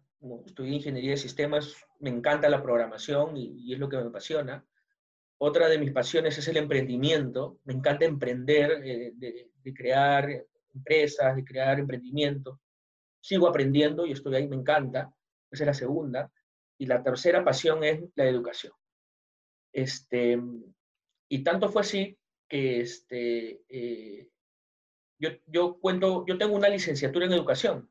[0.47, 4.65] estudié ingeniería de sistemas, me encanta la programación y, es lo que me apasiona.
[5.39, 10.29] Otra de mis pasiones es el emprendimiento, me encanta emprender, eh, de, crear
[10.75, 12.61] empresas, de crear emprendimiento.
[13.21, 15.13] Sigo aprendiendo y estoy ahí, me encanta,
[15.51, 16.31] esa es la segunda.
[16.79, 18.73] Y la tercera pasión es la educación.
[19.73, 20.39] Este,
[21.29, 24.29] y tanto fue así que este, eh,
[25.19, 27.91] yo, yo, cuento, yo tengo una licenciatura en educación,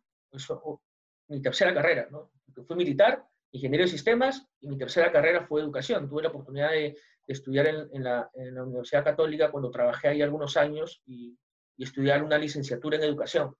[1.29, 2.31] mi tercera carrera, ¿no?
[2.67, 6.09] Fui militar, ingeniero de sistemas, y mi tercera carrera fue educación.
[6.09, 11.37] Tuve la oportunidad de, estudiar en, la, Universidad Católica cuando trabajé ahí algunos años y,
[11.77, 13.55] estudiar una licenciatura en educación.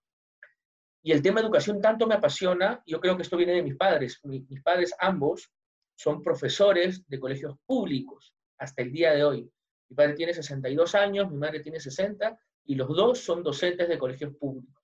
[1.02, 4.20] Y el tema educación tanto me apasiona, yo creo que esto viene de mis padres.
[4.24, 5.50] mis padres ambos
[5.96, 9.50] son profesores de colegios públicos hasta el día de hoy.
[9.90, 13.98] Mi padre tiene 62 años, mi madre tiene 60, y los dos son docentes de
[13.98, 14.79] colegios públicos.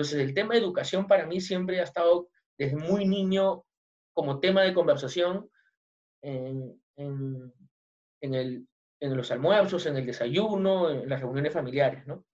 [0.00, 3.66] Entonces, el tema de educación para mí siempre ha estado desde muy niño
[4.14, 5.50] como tema de conversación
[6.22, 7.52] en, en,
[9.02, 12.24] los almuerzos, en el desayuno, en las reuniones familiares, ¿no?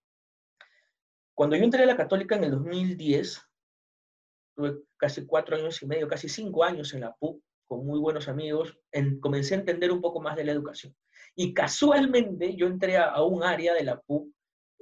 [1.35, 3.43] Cuando yo entré a la católica en el 2010,
[4.55, 8.29] tuve casi cuatro años y medio, casi cinco años en la PUC, con muy buenos
[8.29, 8.79] amigos,
[9.21, 10.95] comencé a entender un poco más de la educación.
[11.35, 14.33] Y casualmente yo entré a, un área de la PUC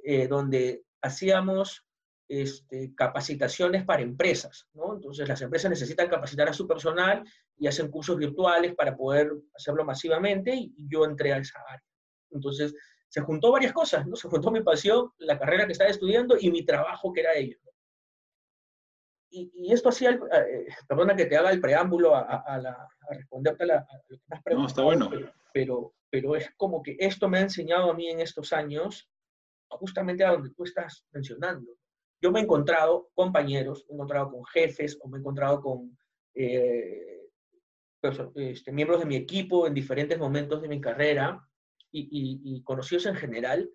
[0.03, 1.87] eh, donde hacíamos
[2.29, 4.95] este, capacitaciones para empresas, ¿no?
[4.95, 7.23] Entonces las empresas necesitan capacitar a su personal
[7.59, 11.85] y hacen cursos virtuales para poder hacerlo masivamente y, yo entré a esa área.
[12.31, 12.75] Entonces
[13.09, 14.17] se juntó varias cosas, ¿no?
[14.17, 17.59] Se juntó mi pasión, la carrera que estaba estudiando y mi trabajo que era ello.
[19.31, 23.87] Y, esto hacía, eh, perdona que te haga el preámbulo a, la, responderte a, la,
[24.09, 24.85] lo que me has preguntado.
[24.85, 25.33] No, está bueno.
[25.53, 29.11] Pero, pero es como que esto me ha enseñado a mí en estos años
[29.69, 31.77] justamente a donde tú estás mencionando
[32.25, 35.95] yo me he encontrado compañeros, me he encontrado con jefes o me he encontrado con
[36.35, 37.29] eh,
[38.35, 41.47] este, miembros de mi equipo en diferentes momentos de mi carrera
[41.93, 43.71] y, conocidos en general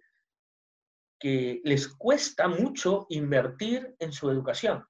[1.19, 4.83] que les cuesta mucho invertir en su educación.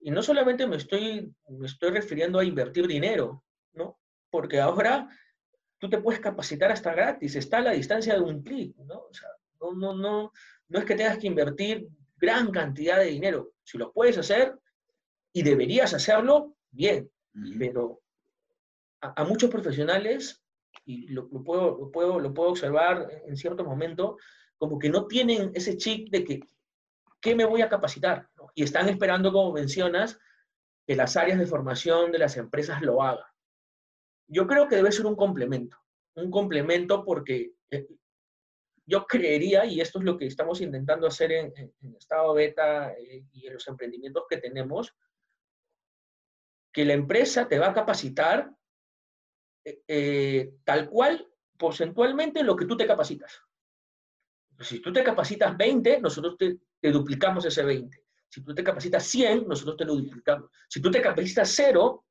[0.00, 3.98] Y no solamente me estoy, me estoy refiriendo a invertir dinero, ¿no?
[4.30, 5.08] Porque ahora
[5.78, 9.06] tú te puedes capacitar hasta gratis, está a la distancia de un clic, ¿no?
[9.10, 10.32] O sea, no, no, no,
[10.68, 13.52] no es que tengas que invertir gran cantidad de dinero.
[13.62, 14.58] Si lo puedes hacer
[15.32, 17.10] y deberías hacerlo, bien,
[17.58, 18.00] pero
[19.00, 20.42] a, muchos profesionales,
[20.84, 24.16] y lo, puedo, puedo, lo puedo observar en cierto momento,
[24.56, 26.40] como que no tienen ese chip de que,
[27.20, 28.28] ¿qué me voy a capacitar?
[28.54, 30.18] Y están esperando, como mencionas,
[30.86, 33.24] que las áreas de formación de las empresas lo hagan.
[34.26, 35.76] Yo creo que debe ser un complemento,
[36.14, 37.86] un complemento porque eh,
[38.88, 43.46] yo creería, y esto es lo que estamos intentando hacer en, estado beta eh, y
[43.46, 44.96] en los emprendimientos que tenemos,
[46.72, 48.50] que la empresa te va a capacitar
[49.62, 53.42] eh, eh, tal cual, porcentualmente, lo que tú te capacitas.
[54.60, 56.58] Si tú te capacitas 20, nosotros te,
[56.90, 58.04] duplicamos ese 20.
[58.26, 60.50] Si tú te capacitas 100, nosotros te lo duplicamos.
[60.66, 62.04] Si tú te capacitas 0, o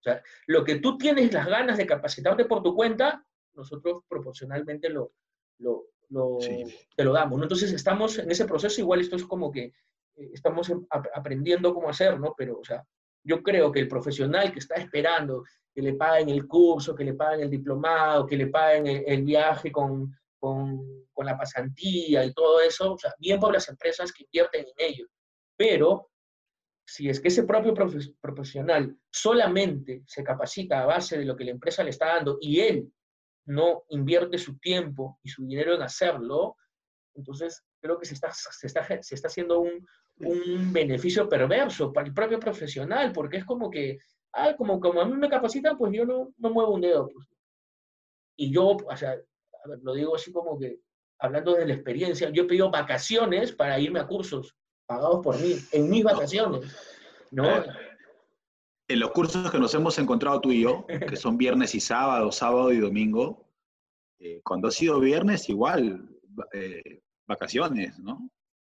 [0.00, 5.12] sea, lo que tú tienes las ganas de capacitarte por tu cuenta, nosotros proporcionalmente lo,
[5.62, 6.38] lo,
[6.96, 7.38] te lo damos.
[7.38, 7.44] ¿no?
[7.44, 9.64] Entonces estamos en ese proceso, igual esto es como que
[10.16, 10.70] eh, estamos
[11.14, 12.34] aprendiendo cómo hacer, ¿no?
[12.36, 12.84] Pero, o sea,
[13.24, 15.44] yo creo que el profesional que está esperando
[15.74, 19.72] que le paguen el curso, que le paguen el diplomado, que le paguen el, viaje
[19.72, 24.24] con, con, con, la pasantía y todo eso, o sea, bien por las empresas que
[24.24, 25.06] invierten en ello.
[25.56, 26.10] Pero
[26.84, 27.72] si es que ese propio
[28.20, 32.60] profesional solamente se capacita a base de lo que la empresa le está dando y
[32.60, 32.92] él
[33.46, 36.56] no invierte su tiempo y su dinero en hacerlo,
[37.14, 39.86] entonces creo que se está, se está, se está haciendo un,
[40.18, 43.98] un, beneficio perverso para el propio profesional, porque es como que,
[44.32, 47.08] ah, como, como a mí me capacitan, pues yo no, no muevo un dedo.
[47.08, 47.26] Pues.
[48.36, 49.16] Y yo, o sea,
[49.66, 50.80] ver, lo digo así como que,
[51.18, 55.56] hablando de la experiencia, yo he pedido vacaciones para irme a cursos pagados por mí,
[55.72, 56.60] en mis vacaciones,
[57.30, 57.64] ¿no?
[58.88, 62.32] En los cursos que nos hemos encontrado tú y yo, que son viernes y sábado,
[62.32, 63.48] sábado y domingo,
[64.18, 66.08] eh, cuando ha sido viernes, igual,
[66.52, 68.30] eh, vacaciones, ¿no?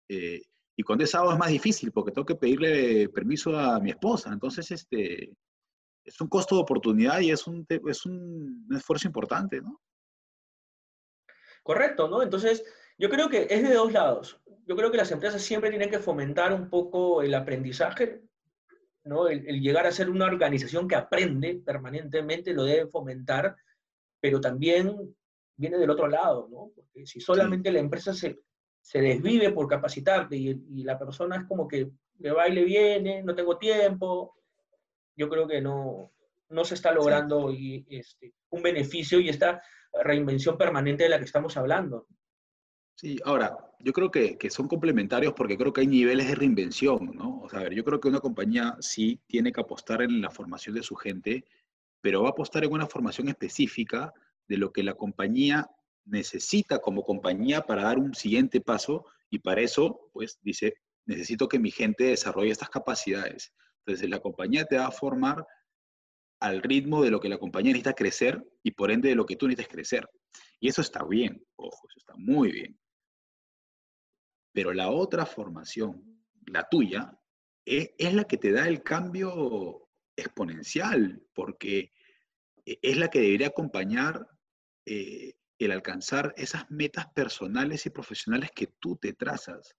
[0.10, 0.41] Eh,
[0.76, 4.32] y cuando es sábado es más difícil porque tengo que pedirle permiso a mi esposa.
[4.32, 5.34] Entonces, este,
[6.04, 9.82] es un costo de oportunidad y es un, es un esfuerzo importante, ¿no?
[11.63, 12.22] Correcto, ¿no?
[12.22, 12.63] Entonces,
[12.98, 14.39] yo creo que es de dos lados.
[14.65, 18.27] Yo creo que las empresas siempre tienen que fomentar un poco el aprendizaje,
[19.08, 19.28] ¿no?
[19.28, 23.56] El, llegar a ser una organización que aprende permanentemente lo debe fomentar,
[24.20, 25.15] pero también
[25.56, 26.72] viene del otro lado, ¿no?
[26.76, 28.39] Porque si solamente la empresa se,
[28.82, 31.89] se desvive por capacitarte y, y, la persona es como que
[32.20, 34.36] le va y le viene, no tengo tiempo,
[35.15, 36.12] yo creo que no,
[36.50, 39.62] no se está logrando y, este, un beneficio y esta
[40.04, 42.08] reinvención permanente de la que estamos hablando.
[42.99, 47.12] Sí, ahora, yo creo que, que, son complementarios porque creo que hay niveles de reinvención,
[47.13, 47.41] ¿no?
[47.41, 50.31] O sea, a ver, yo creo que una compañía sí tiene que apostar en la
[50.31, 51.45] formación de su gente,
[52.01, 54.12] pero va a apostar en una formación específica
[54.47, 55.69] de lo que la compañía
[56.05, 60.73] necesita como compañía para dar un siguiente paso y para eso, pues, dice,
[61.05, 63.53] necesito que mi gente desarrolle estas capacidades.
[63.86, 65.45] Entonces, la compañía te va a formar
[66.39, 69.36] al ritmo de lo que la compañía necesita crecer y por ende de lo que
[69.36, 70.10] tú necesitas crecer.
[70.60, 72.75] Y eso está bien, ojo, eso está muy bien.
[74.58, 77.15] Pero la otra formación, la tuya,
[77.63, 81.91] e, es, la que te da el cambio exponencial, porque
[82.65, 84.28] e, es la que debería acompañar
[84.84, 89.76] eh, el alcanzar esas metas personales y profesionales que tú te trazas.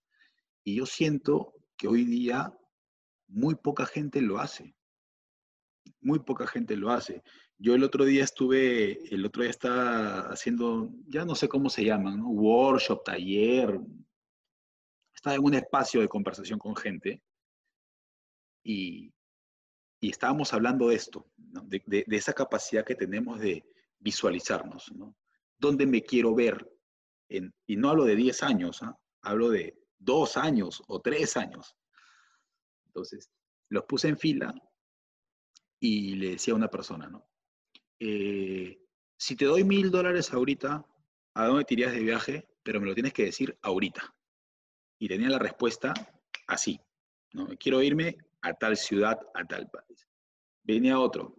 [0.63, 2.57] Y yo siento que hoy día
[3.27, 4.77] muy poca gente lo hace.
[5.99, 7.21] Muy poca gente lo hace.
[7.57, 11.83] Yo el otro día estuve, el otro día estaba haciendo, ya no sé cómo se
[11.83, 13.77] llaman, workshop, taller,
[15.19, 17.21] estaba en un espacio de conversación con gente
[18.63, 19.13] y,
[20.01, 23.65] estábamos hablando de esto, de, esa capacidad que tenemos de
[23.99, 25.17] visualizarnos, ¿no?
[25.57, 26.71] ¿Dónde me quiero ver?
[27.31, 28.97] y no hablo de 10 años, ¿ah?
[29.21, 31.75] hablo de 2 años o 3 años.
[32.87, 33.29] Entonces,
[33.67, 34.51] los puse en fila
[35.79, 37.29] y le decía a una persona, ¿no?
[37.99, 38.81] Eh,
[39.15, 40.83] si te doy mil dólares ahorita,
[41.35, 42.49] ¿a dónde te de viaje?
[42.63, 44.15] Pero me lo tienes que decir ahorita
[44.99, 45.93] y tenía la respuesta
[46.47, 46.79] así,
[47.33, 47.47] ¿no?
[47.59, 50.07] Quiero irme a tal ciudad, a tal país.
[50.63, 51.35] Venía otro,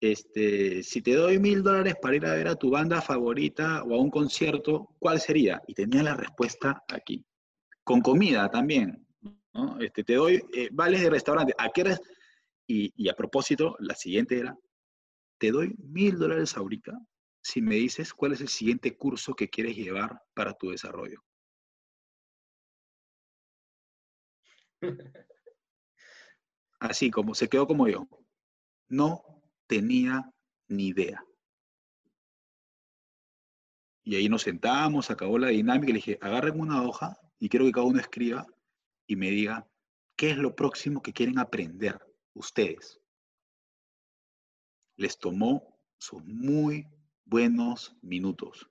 [0.00, 3.94] este, si te doy mil dólares para ir a ver a tu banda favorita o
[3.94, 5.60] a un concierto, ¿cuál sería?
[5.66, 7.24] Y tenía la respuesta aquí.
[7.84, 9.06] Con comida también.
[9.80, 11.54] Este, te doy eh, vales de restaurante.
[11.58, 11.96] ¿A qué
[12.66, 14.56] Y, y a propósito, la siguiente era,
[15.38, 16.92] te doy mil dólares ahorita
[17.42, 21.22] si me dices cuál es el siguiente curso que quieres llevar para tu desarrollo.
[26.80, 28.08] Así como se quedó como yo.
[28.88, 29.22] No
[29.66, 30.32] tenía
[30.68, 31.24] ni idea.
[34.02, 37.66] Y ahí nos sentamos, acabó la dinámica y le dije, agarren una hoja y quiero
[37.66, 38.46] que cada uno escriba
[39.06, 39.68] y me diga
[40.16, 41.98] qué es lo próximo que quieren aprender
[42.34, 43.00] ustedes.
[44.96, 46.86] Les tomó sus muy
[47.24, 48.70] buenos minutos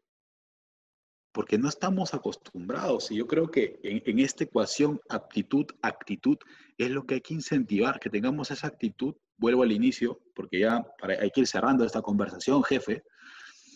[1.32, 3.12] porque no estamos acostumbrados.
[3.12, 6.38] Y yo creo que en, esta ecuación aptitud, actitud,
[6.78, 9.16] es lo que hay que incentivar, que tengamos esa actitud.
[9.38, 13.04] Vuelvo al inicio, porque ya hay que ir cerrando esta conversación, jefe.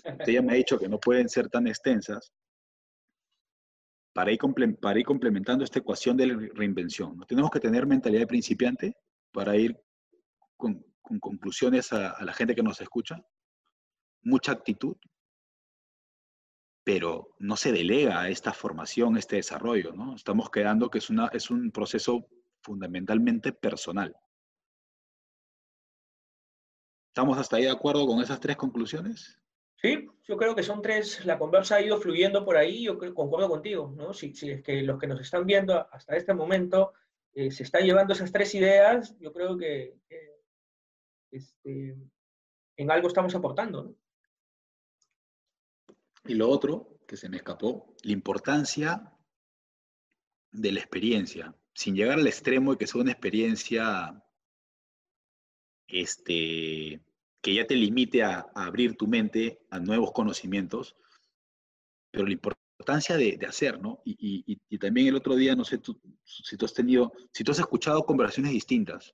[0.05, 2.33] Usted ya me ha dicho que no pueden ser tan extensas.
[4.13, 4.39] Para ir,
[4.79, 7.25] para ir complementando esta ecuación de reinvención, ¿no?
[7.25, 8.95] tenemos que tener mentalidad de principiante
[9.31, 9.75] para ir
[10.55, 13.25] con, conclusiones a la gente que nos escucha.
[14.21, 14.95] Mucha actitud,
[16.83, 20.15] pero no se delega esta formación, este desarrollo, ¿no?
[20.15, 22.27] Estamos quedando que es, una, es un proceso
[22.61, 24.15] fundamentalmente personal.
[27.07, 29.39] ¿Estamos hasta ahí de acuerdo con esas tres conclusiones?
[29.75, 33.49] Sí, yo creo que son tres, la conversa ha ido fluyendo por ahí, yo concuerdo
[33.49, 34.13] contigo, ¿no?
[34.13, 36.93] Si, es que los que nos están viendo hasta este momento
[37.33, 39.97] eh, se están llevando esas tres ideas, yo creo que,
[41.31, 41.97] este,
[42.77, 43.95] en algo estamos aportando, ¿no?
[46.25, 49.11] Y lo otro, que se me escapó, la importancia
[50.51, 54.23] de la experiencia, sin llegar al extremo de que sea una experiencia
[55.87, 57.03] este,
[57.41, 60.95] que ya te limite a, abrir tu mente a nuevos conocimientos,
[62.09, 64.01] pero la importancia de, hacer, ¿no?
[64.05, 65.79] Y, y, también el otro día, no sé
[66.23, 69.13] si tú has tenido, si tú has escuchado conversaciones distintas,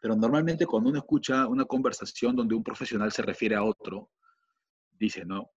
[0.00, 4.10] pero normalmente cuando uno escucha una conversación donde un profesional se refiere a otro,
[4.98, 5.53] dice, no,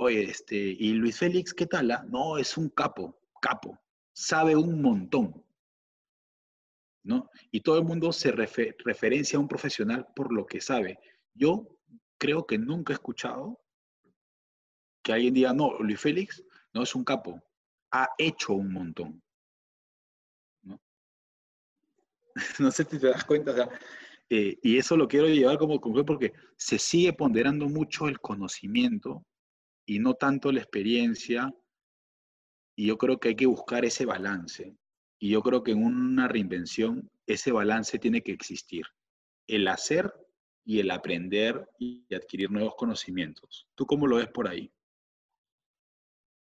[0.00, 1.90] Oye, este, ¿y Luis Félix qué tal?
[1.90, 2.06] Ah?
[2.08, 3.76] No, es un capo, capo,
[4.12, 5.44] sabe un montón.
[7.02, 7.28] ¿No?
[7.50, 11.00] Y todo el mundo se referencia a un profesional por lo que sabe.
[11.34, 11.66] Yo
[12.16, 13.60] creo que nunca he escuchado
[15.02, 17.42] que alguien diga, no, Luis Félix no es un capo,
[17.90, 19.20] ha hecho un montón.
[20.62, 20.80] ¿No?
[22.60, 23.68] no sé si te das cuenta, o sea,
[24.30, 29.24] Eh, y eso lo quiero llevar como conclusión porque se sigue ponderando mucho el conocimiento
[29.88, 31.52] y no tanto la experiencia.
[32.76, 34.76] Y yo creo que hay que buscar ese balance.
[35.18, 38.84] Y yo creo que en una reinvención ese balance tiene que existir.
[39.46, 40.12] El hacer
[40.64, 43.66] y el aprender y adquirir nuevos conocimientos.
[43.74, 44.70] ¿Tú cómo lo ves por ahí?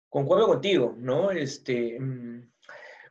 [0.10, 1.32] Concuerdo contigo, ¿no?
[1.32, 2.52] Este, mm,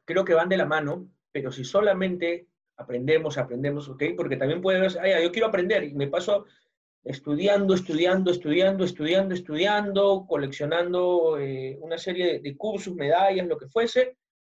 [0.05, 2.47] creo que van de la mano, pero si solamente
[2.77, 4.03] aprendemos, aprendemos, ¿ok?
[4.15, 6.45] Porque también puede ver, ay, yo quiero aprender y me paso
[7.05, 14.17] estudiando, estudiando, estudiando, estudiando, estudiando, coleccionando eh, una serie de, cursos, medallas, lo que fuese,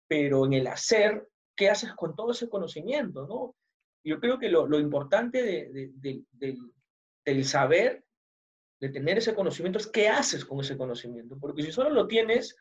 [0.08, 3.54] pero en el hacer, ¿qué haces con todo ese conocimiento, no?
[4.04, 5.70] Yo creo que lo, importante
[7.24, 8.04] del saber,
[8.80, 12.56] de tener ese conocimiento, es qué haces con ese conocimiento, porque si solo lo tienes,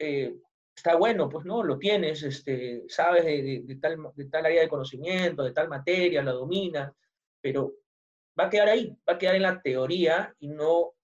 [0.00, 0.34] eh,
[0.74, 5.44] está bueno, pues no, lo tienes, este, sabes de, tal, de tal área de conocimiento,
[5.44, 6.92] de tal materia, la dominas,
[7.40, 7.74] pero
[8.38, 10.94] va a quedar ahí, va a quedar en la teoría y no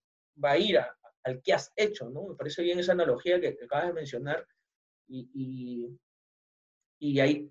[0.43, 0.79] va a ir
[1.23, 2.27] al que has hecho, ¿no?
[2.27, 4.47] Me parece bien esa analogía que, acabas de mencionar
[5.07, 5.97] y,
[6.99, 7.49] y, ahí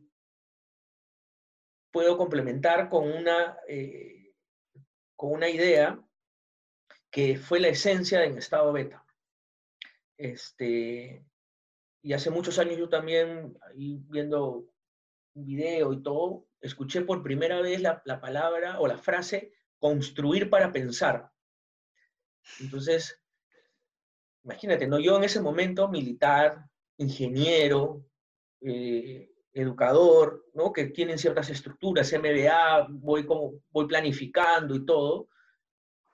[1.90, 4.34] puedo complementar con una, eh,
[5.16, 5.98] con una idea
[7.10, 9.04] que fue la esencia en estado beta.
[10.18, 11.24] Este,
[12.02, 14.70] y hace muchos años yo también, ahí viendo
[15.34, 19.52] un video y todo, escuché por primera vez la, palabra o la frase
[19.86, 21.30] construir para pensar.
[22.58, 23.22] Entonces,
[24.42, 24.98] imagínate, ¿no?
[24.98, 26.64] Yo en ese momento, militar,
[26.96, 28.04] ingeniero,
[28.60, 30.72] eh, educador, ¿no?
[30.72, 35.28] Que tienen ciertas estructuras, MBA, voy, como, voy planificando y todo,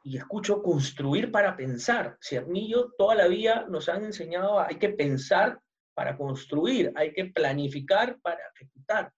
[0.05, 2.19] y escucho construir para pensar.
[2.21, 5.59] A yo toda la vida nos han enseñado, hay que pensar
[5.95, 9.13] para construir, hay que planificar para ejecutar.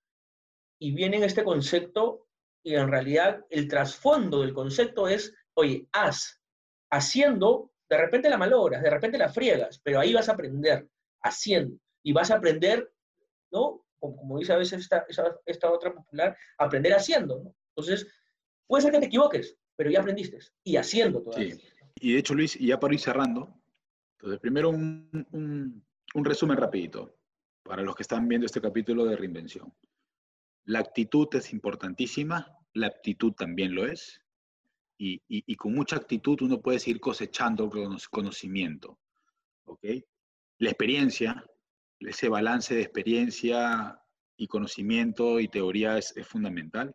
[0.78, 2.28] Y viene este concepto
[2.64, 6.40] y en realidad el trasfondo del concepto es, oye, haz,
[6.90, 10.88] haciendo, de repente la malogras, de repente la friegas, pero ahí vas a aprender,
[11.22, 11.76] haciendo.
[12.02, 12.90] Y vas a aprender,
[13.52, 13.84] ¿no?
[14.00, 15.06] Como, dice a veces esta,
[15.46, 17.54] esta, otra popular, aprender haciendo, ¿no?
[17.76, 18.06] Entonces,
[18.66, 20.38] puede ser que te equivoques, pero ya aprendiste.
[20.62, 21.54] Y haciendo todavía.
[21.54, 21.62] Sí.
[22.00, 23.54] Y de hecho, Luis, y ya para ir cerrando,
[24.18, 25.84] entonces primero un,
[26.14, 27.14] un resumen rapidito
[27.62, 29.72] para los que están viendo este capítulo de reinvención.
[30.64, 34.20] La actitud es importantísima, la aptitud también lo es,
[34.96, 37.70] y, con mucha actitud uno puede seguir cosechando
[38.10, 38.98] conocimiento.
[39.64, 39.84] ¿ok?
[40.58, 41.44] La experiencia,
[41.98, 44.00] ese balance de experiencia
[44.36, 46.94] y conocimiento y teoría es, es fundamental,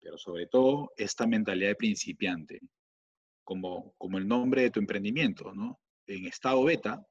[0.00, 2.60] pero sobre todo esta mentalidad de principiante,
[3.44, 5.80] como, como el nombre de tu emprendimiento, ¿no?
[6.06, 7.04] En estado beta,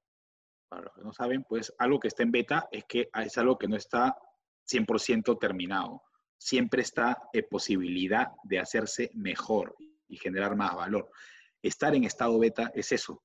[0.70, 3.58] para los que no saben, pues algo que está en beta es que es algo
[3.58, 4.16] que no está
[4.68, 6.04] 100% terminado.
[6.38, 9.76] Siempre está en posibilidad de hacerse mejor
[10.08, 11.10] y generar más valor.
[11.62, 13.24] Estar en estado beta es eso,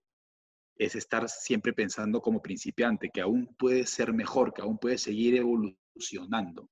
[0.77, 5.37] es estar siempre pensando como principiante, que aún puede ser mejor, que aún puede seguir
[5.37, 6.69] evolucionando.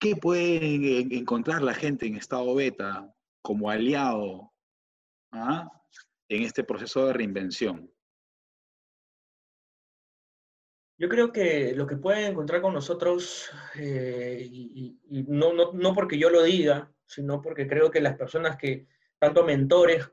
[0.00, 4.52] ¿Qué puede encontrar la gente en estado beta como aliado
[5.30, 5.70] ah,
[6.28, 7.92] en este proceso de reinvención?
[11.00, 14.98] Yo creo que lo que pueden encontrar con nosotros, eh, y,
[15.28, 18.86] no, no, no, porque yo lo diga, sino porque creo que las personas que,
[19.18, 20.12] tanto mentores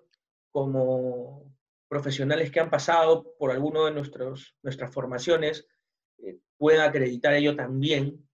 [0.50, 1.54] como
[1.90, 5.68] profesionales que han pasado por alguno de nuestros, nuestras formaciones,
[6.20, 8.26] eh, pueden acreditar ello también,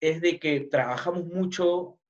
[0.00, 2.00] es de que trabajamos mucho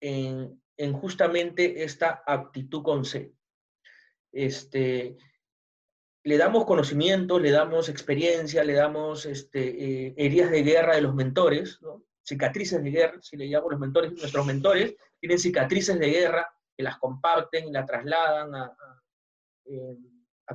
[0.00, 3.34] en, en justamente esta actitud con C.
[4.30, 5.16] Este,
[6.22, 11.14] le damos conocimiento, le damos experiencia, le damos este, eh, heridas de guerra de los
[11.14, 11.78] mentores,
[12.22, 16.82] cicatrices de guerra, si le llamamos los mentores, nuestros mentores tienen cicatrices de guerra que
[16.82, 18.76] las comparten y las trasladan a,
[19.64, 19.96] eh,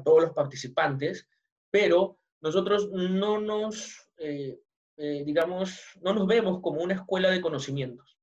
[0.03, 1.28] todos los participantes,
[1.72, 4.59] pero nosotros no nos, eh,
[4.97, 8.18] digamos, no nos vemos como una escuela de conocimientos.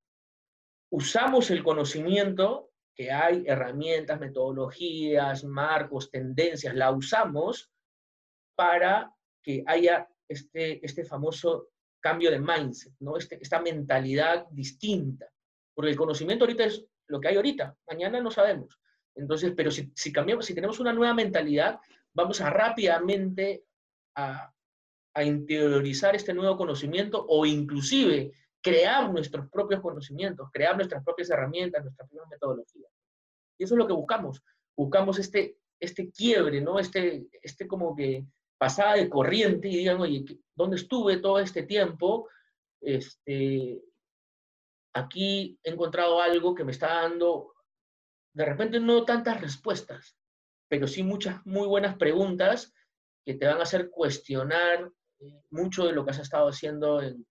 [0.90, 7.70] Usamos el conocimiento que hay herramientas, metodologías, marcos, tendencias, la usamos
[8.54, 11.68] para que haya este, este famoso
[12.00, 13.16] cambio de mindset, ¿no?
[13.16, 15.26] Este, esta mentalidad distinta.
[15.74, 18.78] Porque el conocimiento ahorita es lo que hay ahorita, mañana no sabemos.
[19.14, 21.78] Entonces, pero si, si cambiamos, si tenemos una nueva mentalidad,
[22.12, 23.64] vamos a rápidamente
[24.16, 24.52] a,
[25.14, 28.32] a interiorizar este nuevo conocimiento o inclusive
[28.62, 32.90] crear nuestros propios conocimientos, crear nuestras propias herramientas, nuestras propias metodologías.
[33.58, 34.42] Y eso es lo que buscamos.
[34.76, 36.78] Buscamos este, este quiebre, ¿no?
[36.78, 38.24] Este, este como que
[38.56, 42.28] pasada de corriente y digan, oye, ¿dónde estuve todo este tiempo?
[42.80, 43.82] Este,
[44.94, 47.52] aquí he encontrado algo que me está dando,
[48.32, 50.16] de repente no tantas respuestas,
[50.68, 52.72] pero sí muchas muy buenas preguntas
[53.24, 57.26] que te van a hacer cuestionar eh, mucho de lo que has estado haciendo en,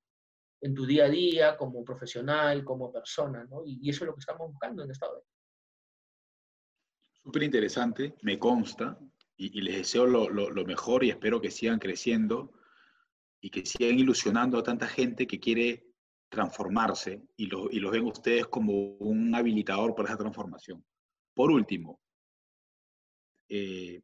[0.76, 3.64] tu día a día como profesional, como persona, ¿no?
[3.66, 5.24] Y, eso es lo que estamos buscando en esta web.
[7.24, 8.98] Súper interesante, me consta,
[9.38, 12.52] y, les deseo lo, lo, mejor y espero que sigan creciendo
[13.42, 15.88] y que sigan ilusionando a tanta gente que quiere
[16.30, 20.86] transformarse y, lo, y los ven ustedes como un habilitador para esa transformación.
[21.34, 22.00] Por último,
[23.50, 24.02] eh,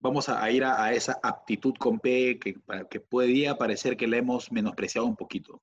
[0.00, 2.54] vamos a, ir a, esa aptitud con P que,
[2.90, 5.62] que podría parecer que la hemos menospreciado un poquito.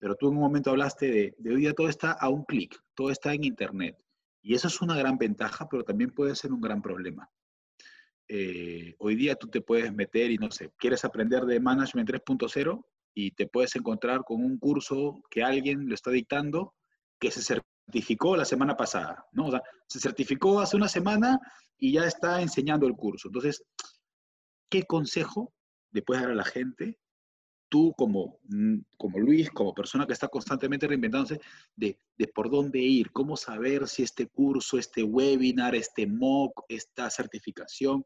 [0.00, 2.76] Pero tú en un momento hablaste de, de hoy día todo está a un clic,
[2.94, 3.96] todo está en Internet.
[4.42, 7.30] Y eso es una gran ventaja, pero también puede ser un gran problema.
[8.32, 12.84] Eh, hoy día tú te puedes meter y no sé, quieres aprender de Management 3.0
[13.12, 16.74] y te puedes encontrar con un curso que alguien lo está dictando
[17.18, 19.50] que se certificó la semana pasada, ¿no?
[19.88, 21.40] Se certificó hace una semana
[21.76, 23.28] y ya está enseñando el curso.
[23.28, 23.64] Entonces,
[24.70, 25.52] ¿qué consejo
[25.90, 27.00] le puedes dar a la gente,
[27.70, 31.40] tú como, mm, como Luis, como persona que está constantemente reinventándose,
[31.74, 37.08] de, de por dónde ir, cómo saber si este curso, este webinar, este MOOC, esta
[37.08, 38.04] certificación,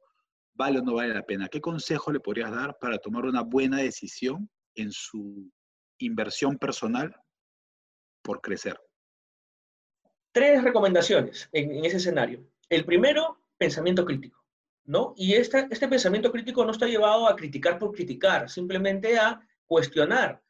[0.54, 1.48] vale o no vale la pena?
[1.48, 5.50] ¿Qué consejo le podrías dar para tomar una buena decisión en su
[5.98, 7.14] inversión personal
[8.22, 8.80] por crecer?
[10.32, 12.44] Tres recomendaciones en, ese escenario.
[12.68, 14.44] El primero, pensamiento crítico,
[14.84, 15.14] ¿no?
[15.16, 20.42] Y este, este pensamiento crítico no está llevado a criticar por criticar, simplemente a cuestionar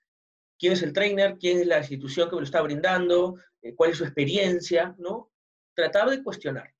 [0.58, 3.90] quién es el trainer, quién es la institución que me lo está brindando, eh, cuál
[3.90, 5.30] es su experiencia, ¿no?
[5.74, 6.72] Tratar de cuestionar.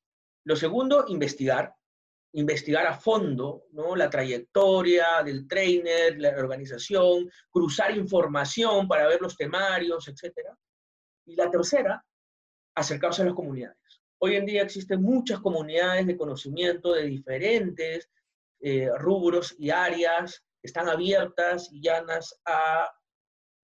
[0.44, 1.74] Lo segundo, investigar,
[2.34, 3.96] investigar a fondo ¿no?
[3.96, 10.48] la trayectoria del trainer, la organización, cruzar información para ver los temarios, etc.
[11.26, 12.04] Y la tercera,
[12.74, 13.78] acercarse a las comunidades.
[14.18, 18.10] Hoy en día existen muchas comunidades de conocimiento de diferentes
[18.60, 22.90] eh, rubros y áreas están abiertas y llanas a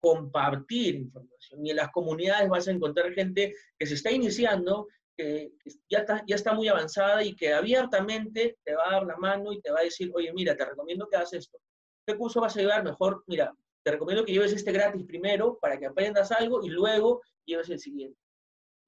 [0.01, 1.65] compartir información.
[1.65, 4.87] Y en las comunidades vas a encontrar gente que se está iniciando,
[5.17, 5.51] que
[5.89, 9.53] ya está, ya está muy avanzada y que abiertamente te va a dar la mano
[9.53, 11.59] y te va a decir, oye, mira, te recomiendo que hagas esto.
[12.07, 12.83] ¿Qué curso vas a llevar?
[12.83, 17.21] Mejor, mira, te recomiendo que lleves este gratis primero para que aprendas algo y luego
[17.45, 18.19] lleves el siguiente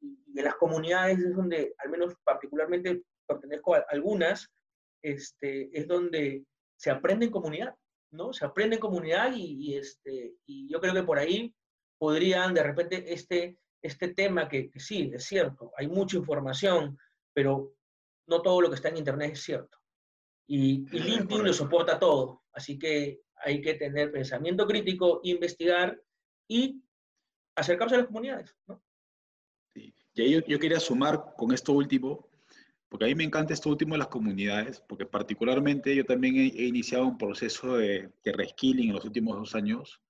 [0.02, 4.50] y de las comunidades es donde, al menos particularmente pertenezco a algunas,
[5.04, 6.46] este, es donde
[6.76, 7.76] se aprende en comunidad,
[8.12, 8.34] ¿no?
[8.34, 11.54] Se aprende en comunidad y, este, y yo creo que por ahí
[11.98, 16.98] podrían de repente este, este tema que, sí, es cierto, hay mucha información,
[17.34, 17.74] pero
[18.28, 19.78] no todo lo que está en Internet es cierto.
[20.48, 26.02] Y, y LinkedIn lo soporta todo, así que hay que tener pensamiento crítico, investigar
[26.48, 26.82] y
[27.56, 28.82] acercarse a las comunidades, ¿no?
[29.76, 29.94] Y
[30.32, 32.28] yo, yo quería sumar con esto último,
[32.90, 36.66] porque a mí me encanta esto último de las comunidades, porque particularmente yo también he,
[36.66, 40.02] iniciado un proceso de, de reskilling en los últimos dos años,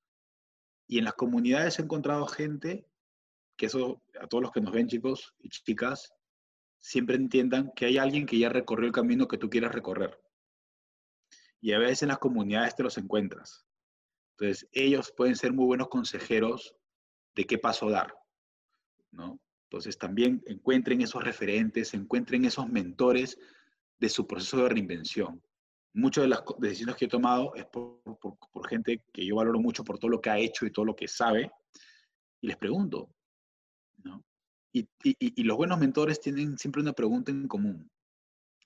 [0.87, 2.85] y en las comunidades he encontrado gente,
[3.57, 6.13] que eso a todos los que nos ven chicos y chicas,
[6.79, 10.21] siempre entiendan que hay alguien que ya recorrió el camino que tú quieras recorrer.
[11.59, 13.65] Y a veces en las comunidades te los encuentras.
[14.37, 16.75] Entonces, ellos pueden ser muy buenos consejeros
[17.35, 18.15] de qué paso dar,
[19.11, 19.39] ¿no?
[19.69, 23.37] Entonces también encuentren esos referentes, encuentren esos mentores
[23.99, 25.41] de su proceso de reinvención.
[25.93, 27.99] Muchas de las decisiones que he tomado es por,
[28.69, 31.07] gente que yo valoro mucho por todo lo que ha hecho y todo lo que
[31.07, 31.51] sabe.
[32.39, 33.09] Y les pregunto,
[34.03, 34.23] ¿no?
[34.71, 37.89] Y, los buenos mentores tienen siempre una pregunta en común.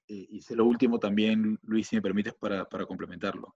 [0.08, 3.56] Eh, y sé lo último también, Luis, si me permites, para, para complementarlo.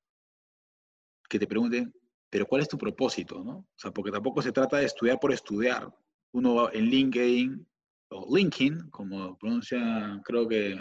[1.30, 1.94] Que te pregunten,
[2.30, 3.44] pero ¿cuál es tu propósito?
[3.44, 3.58] ¿no?
[3.58, 5.94] O sea, porque tampoco se trata de estudiar por estudiar
[6.36, 7.68] uno en LinkedIn,
[8.10, 10.78] o LinkedIn, como pronuncia, creo que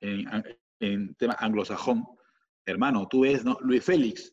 [0.00, 2.06] en, tema anglosajón,
[2.64, 3.58] hermano, tú ves, ¿no?
[3.60, 4.32] Luis Félix,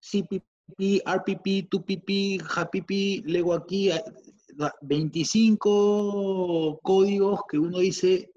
[0.00, 3.90] CPP, RPP, 2PP, HPP, luego aquí
[4.82, 8.30] 25 códigos que uno dice,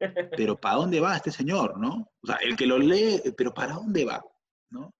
[0.36, 2.12] pero ¿para dónde va este señor, no?
[2.22, 4.24] O sea, el que lo lee, pero ¿para dónde va?
[4.70, 4.94] ¿no?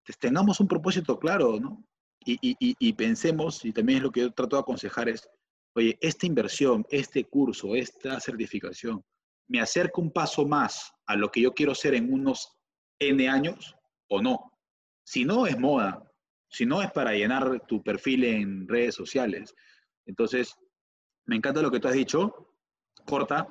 [0.00, 1.84] Entonces, tengamos un propósito claro, ¿no?
[2.24, 5.28] Y, pensemos, y también es lo que yo trato de aconsejar, es,
[5.74, 9.04] oye, esta inversión, este curso, esta certificación,
[9.48, 12.56] ¿me acerca un paso más a lo que yo quiero ser en unos
[12.98, 13.74] N años
[14.08, 14.52] o no?
[15.04, 16.02] Si no, es moda.
[16.48, 19.54] Si no, es para llenar tu perfil en redes sociales.
[20.06, 20.54] Entonces,
[21.24, 22.56] me encanta lo que tú has dicho.
[23.06, 23.48] Corta.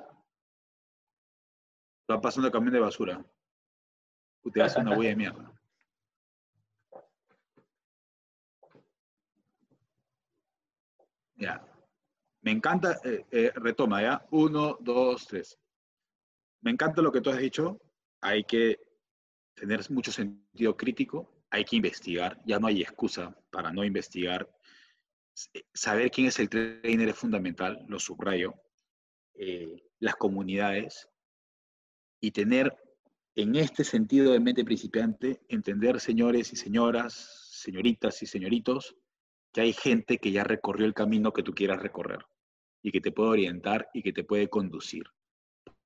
[2.10, 3.24] Va pasando el camión de basura.
[4.52, 5.61] Te hace una huella de mierda.
[11.42, 11.60] Ya.
[12.42, 14.24] Me encanta, eh, eh, retoma, ¿ya?
[14.30, 15.58] Uno, dos, tres.
[16.60, 17.80] Me encanta lo que tú has dicho.
[18.20, 18.78] Hay que
[19.54, 24.48] tener mucho sentido crítico, hay que investigar, ya no hay excusa para no investigar.
[25.52, 28.54] Eh, saber quién es el trainer es fundamental, lo subrayo.
[29.98, 31.08] las comunidades
[32.20, 32.76] y tener
[33.34, 37.14] en este sentido de mente principiante, entender, señores y señoras,
[37.50, 38.94] señoritas y señoritos,
[39.52, 42.24] que hay gente que ya recorrió el camino que tú quieras recorrer
[42.82, 45.04] y que te puede orientar y que te puede conducir.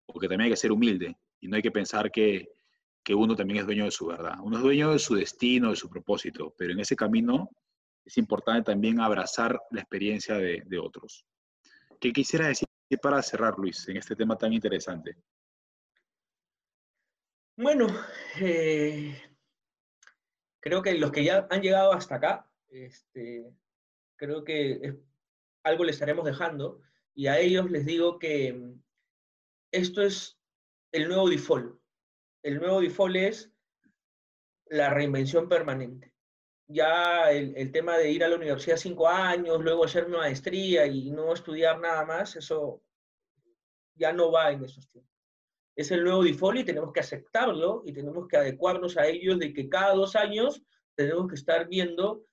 [0.07, 2.53] Porque también hay que ser humilde y no hay que pensar que,
[3.09, 4.35] uno también es dueño de su verdad.
[4.43, 7.51] Uno es dueño de su destino, de su propósito, pero en ese camino
[8.05, 11.25] es importante también abrazar la experiencia de, otros.
[12.01, 12.67] ¿Qué quisiera decir
[13.01, 15.17] para cerrar, Luis, en este tema tan interesante?
[17.57, 17.87] Bueno,
[18.41, 19.21] eh,
[20.61, 23.53] creo que los que ya han llegado hasta acá, este,
[24.17, 24.97] creo que
[25.63, 26.81] algo les estaremos dejando
[27.15, 28.83] y a ellos les digo que mm,
[29.73, 30.39] esto es
[30.93, 31.81] el nuevo default.
[32.43, 33.53] El nuevo default es
[34.67, 36.15] la reinvención permanente.
[36.69, 40.87] Ya el, el, tema de ir a la universidad cinco años, luego hacer una maestría
[40.87, 42.83] y no estudiar nada más, eso
[43.95, 45.17] ya no va en esos tiempos
[45.77, 49.53] es el nuevo default y tenemos que aceptarlo y tenemos que adecuarnos a ellos de
[49.53, 50.63] que cada dos años
[50.95, 52.25] tenemos que estar viendo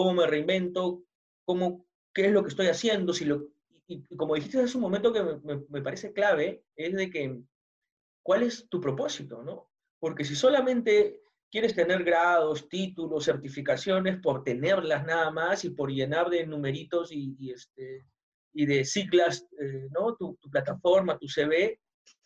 [0.00, 1.04] cómo me reinvento,
[1.44, 3.48] cómo, qué es lo que estoy haciendo, si lo,
[3.86, 7.38] y, como dijiste hace un momento que me, me, parece clave, es de que,
[8.22, 9.42] ¿cuál es tu propósito?
[9.42, 9.68] ¿no?
[9.98, 11.20] Porque si solamente
[11.50, 17.50] quieres tener grados, títulos, certificaciones por tenerlas nada más y por llenar de numeritos y,
[17.50, 18.06] este,
[18.54, 20.16] y de siglas, eh, ¿no?
[20.16, 21.78] Tu, plataforma, tu CV,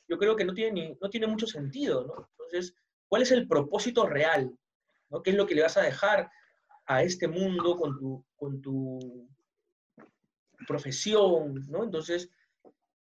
[0.06, 2.28] yo creo que no tiene, no tiene mucho sentido, ¿no?
[2.38, 2.72] Entonces,
[3.08, 4.56] ¿cuál es el propósito real?
[5.24, 6.30] ¿Qué es lo que le vas a dejar
[6.86, 9.28] a este mundo con tu, con tu
[10.66, 11.84] profesión, ¿no?
[11.84, 12.30] Entonces,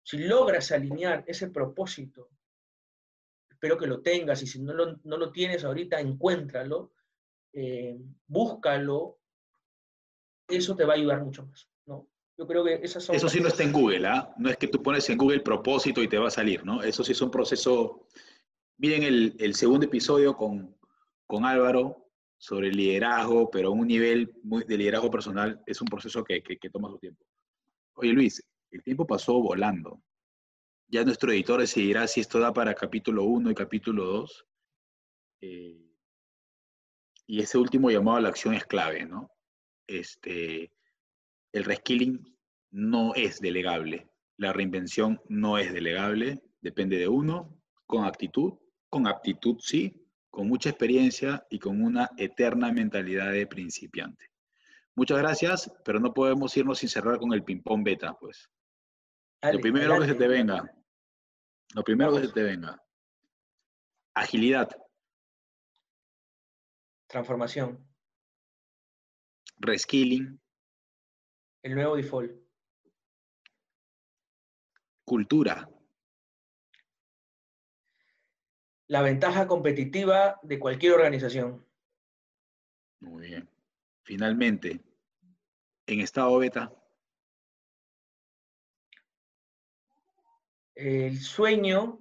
[0.02, 2.30] si logras alinear ese propósito,
[3.50, 6.92] espero que lo tengas y si no lo, no lo tienes ahorita, encuéntralo,
[7.52, 9.18] eh, búscalo,
[10.48, 12.08] eso te va a ayudar mucho más, ¿no?
[12.36, 13.14] Yo creo que esas son...
[13.14, 14.34] Eso sí no está en Google, ¿ah?
[14.38, 16.82] No es que tú pones en Google propósito y te va a salir, ¿no?
[16.82, 18.08] Eso sí es un proceso...
[18.78, 20.76] Miren el, el segundo episodio con,
[21.26, 22.01] con Álvaro
[22.42, 26.70] sobre liderazgo, pero a un nivel muy de liderazgo personal es un proceso que, que,
[26.70, 27.24] toma su tiempo.
[27.94, 30.02] Oye Luis, el tiempo pasó volando.
[30.88, 34.46] Ya nuestro editor decidirá si esto da para capítulo 1 y capítulo 2.
[35.42, 35.88] Eh,
[37.28, 39.30] y ese último llamado a la acción es clave, ¿no?
[39.86, 40.72] Este,
[41.52, 42.36] el reskilling
[42.72, 44.10] no es delegable.
[44.36, 48.54] La reinvención no es delegable, depende de uno, con actitud,
[48.88, 50.01] con aptitud sí,
[50.32, 54.30] con mucha experiencia y con una eterna mentalidad de principiante.
[54.94, 58.50] Muchas gracias, pero no podemos irnos sin cerrar con el ping-pong beta, pues.
[59.42, 60.74] lo primero que se te venga.
[61.74, 62.82] Lo primero que se te venga.
[64.14, 64.70] Agilidad.
[67.08, 67.86] Transformación.
[69.58, 70.40] Reskilling.
[71.62, 72.32] El nuevo default.
[75.04, 75.68] Cultura.
[78.92, 81.64] La ventaja competitiva de cualquier organización.
[83.00, 83.48] Muy bien.
[84.02, 84.82] Finalmente,
[85.86, 86.70] en estado beta.
[90.74, 92.00] El sueño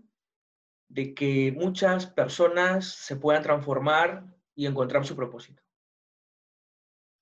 [0.90, 5.64] de que muchas personas se puedan transformar y encontrar su propósito.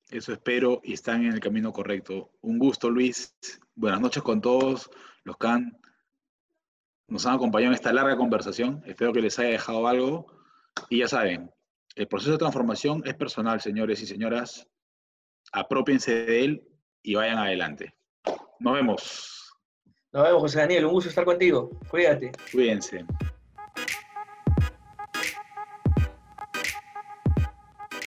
[0.09, 2.31] Eso espero y están en el camino correcto.
[2.41, 3.35] Un gusto, Luis.
[3.75, 4.89] Buenas noches con todos
[5.23, 5.47] los que
[7.09, 8.83] nos han acompañado en esta larga conversación.
[8.85, 10.27] Espero que les haya dejado algo.
[10.89, 11.51] Y ya saben,
[11.95, 14.67] el proceso de transformación es personal, señores y señoras.
[15.51, 16.67] Apropiense de él
[17.01, 17.93] y vayan adelante.
[18.59, 19.53] Nos vemos.
[20.11, 20.85] Nos vemos, José Daniel.
[20.85, 21.71] Un gusto estar contigo.
[21.89, 22.31] Cuídate.
[22.51, 23.05] Cuídense.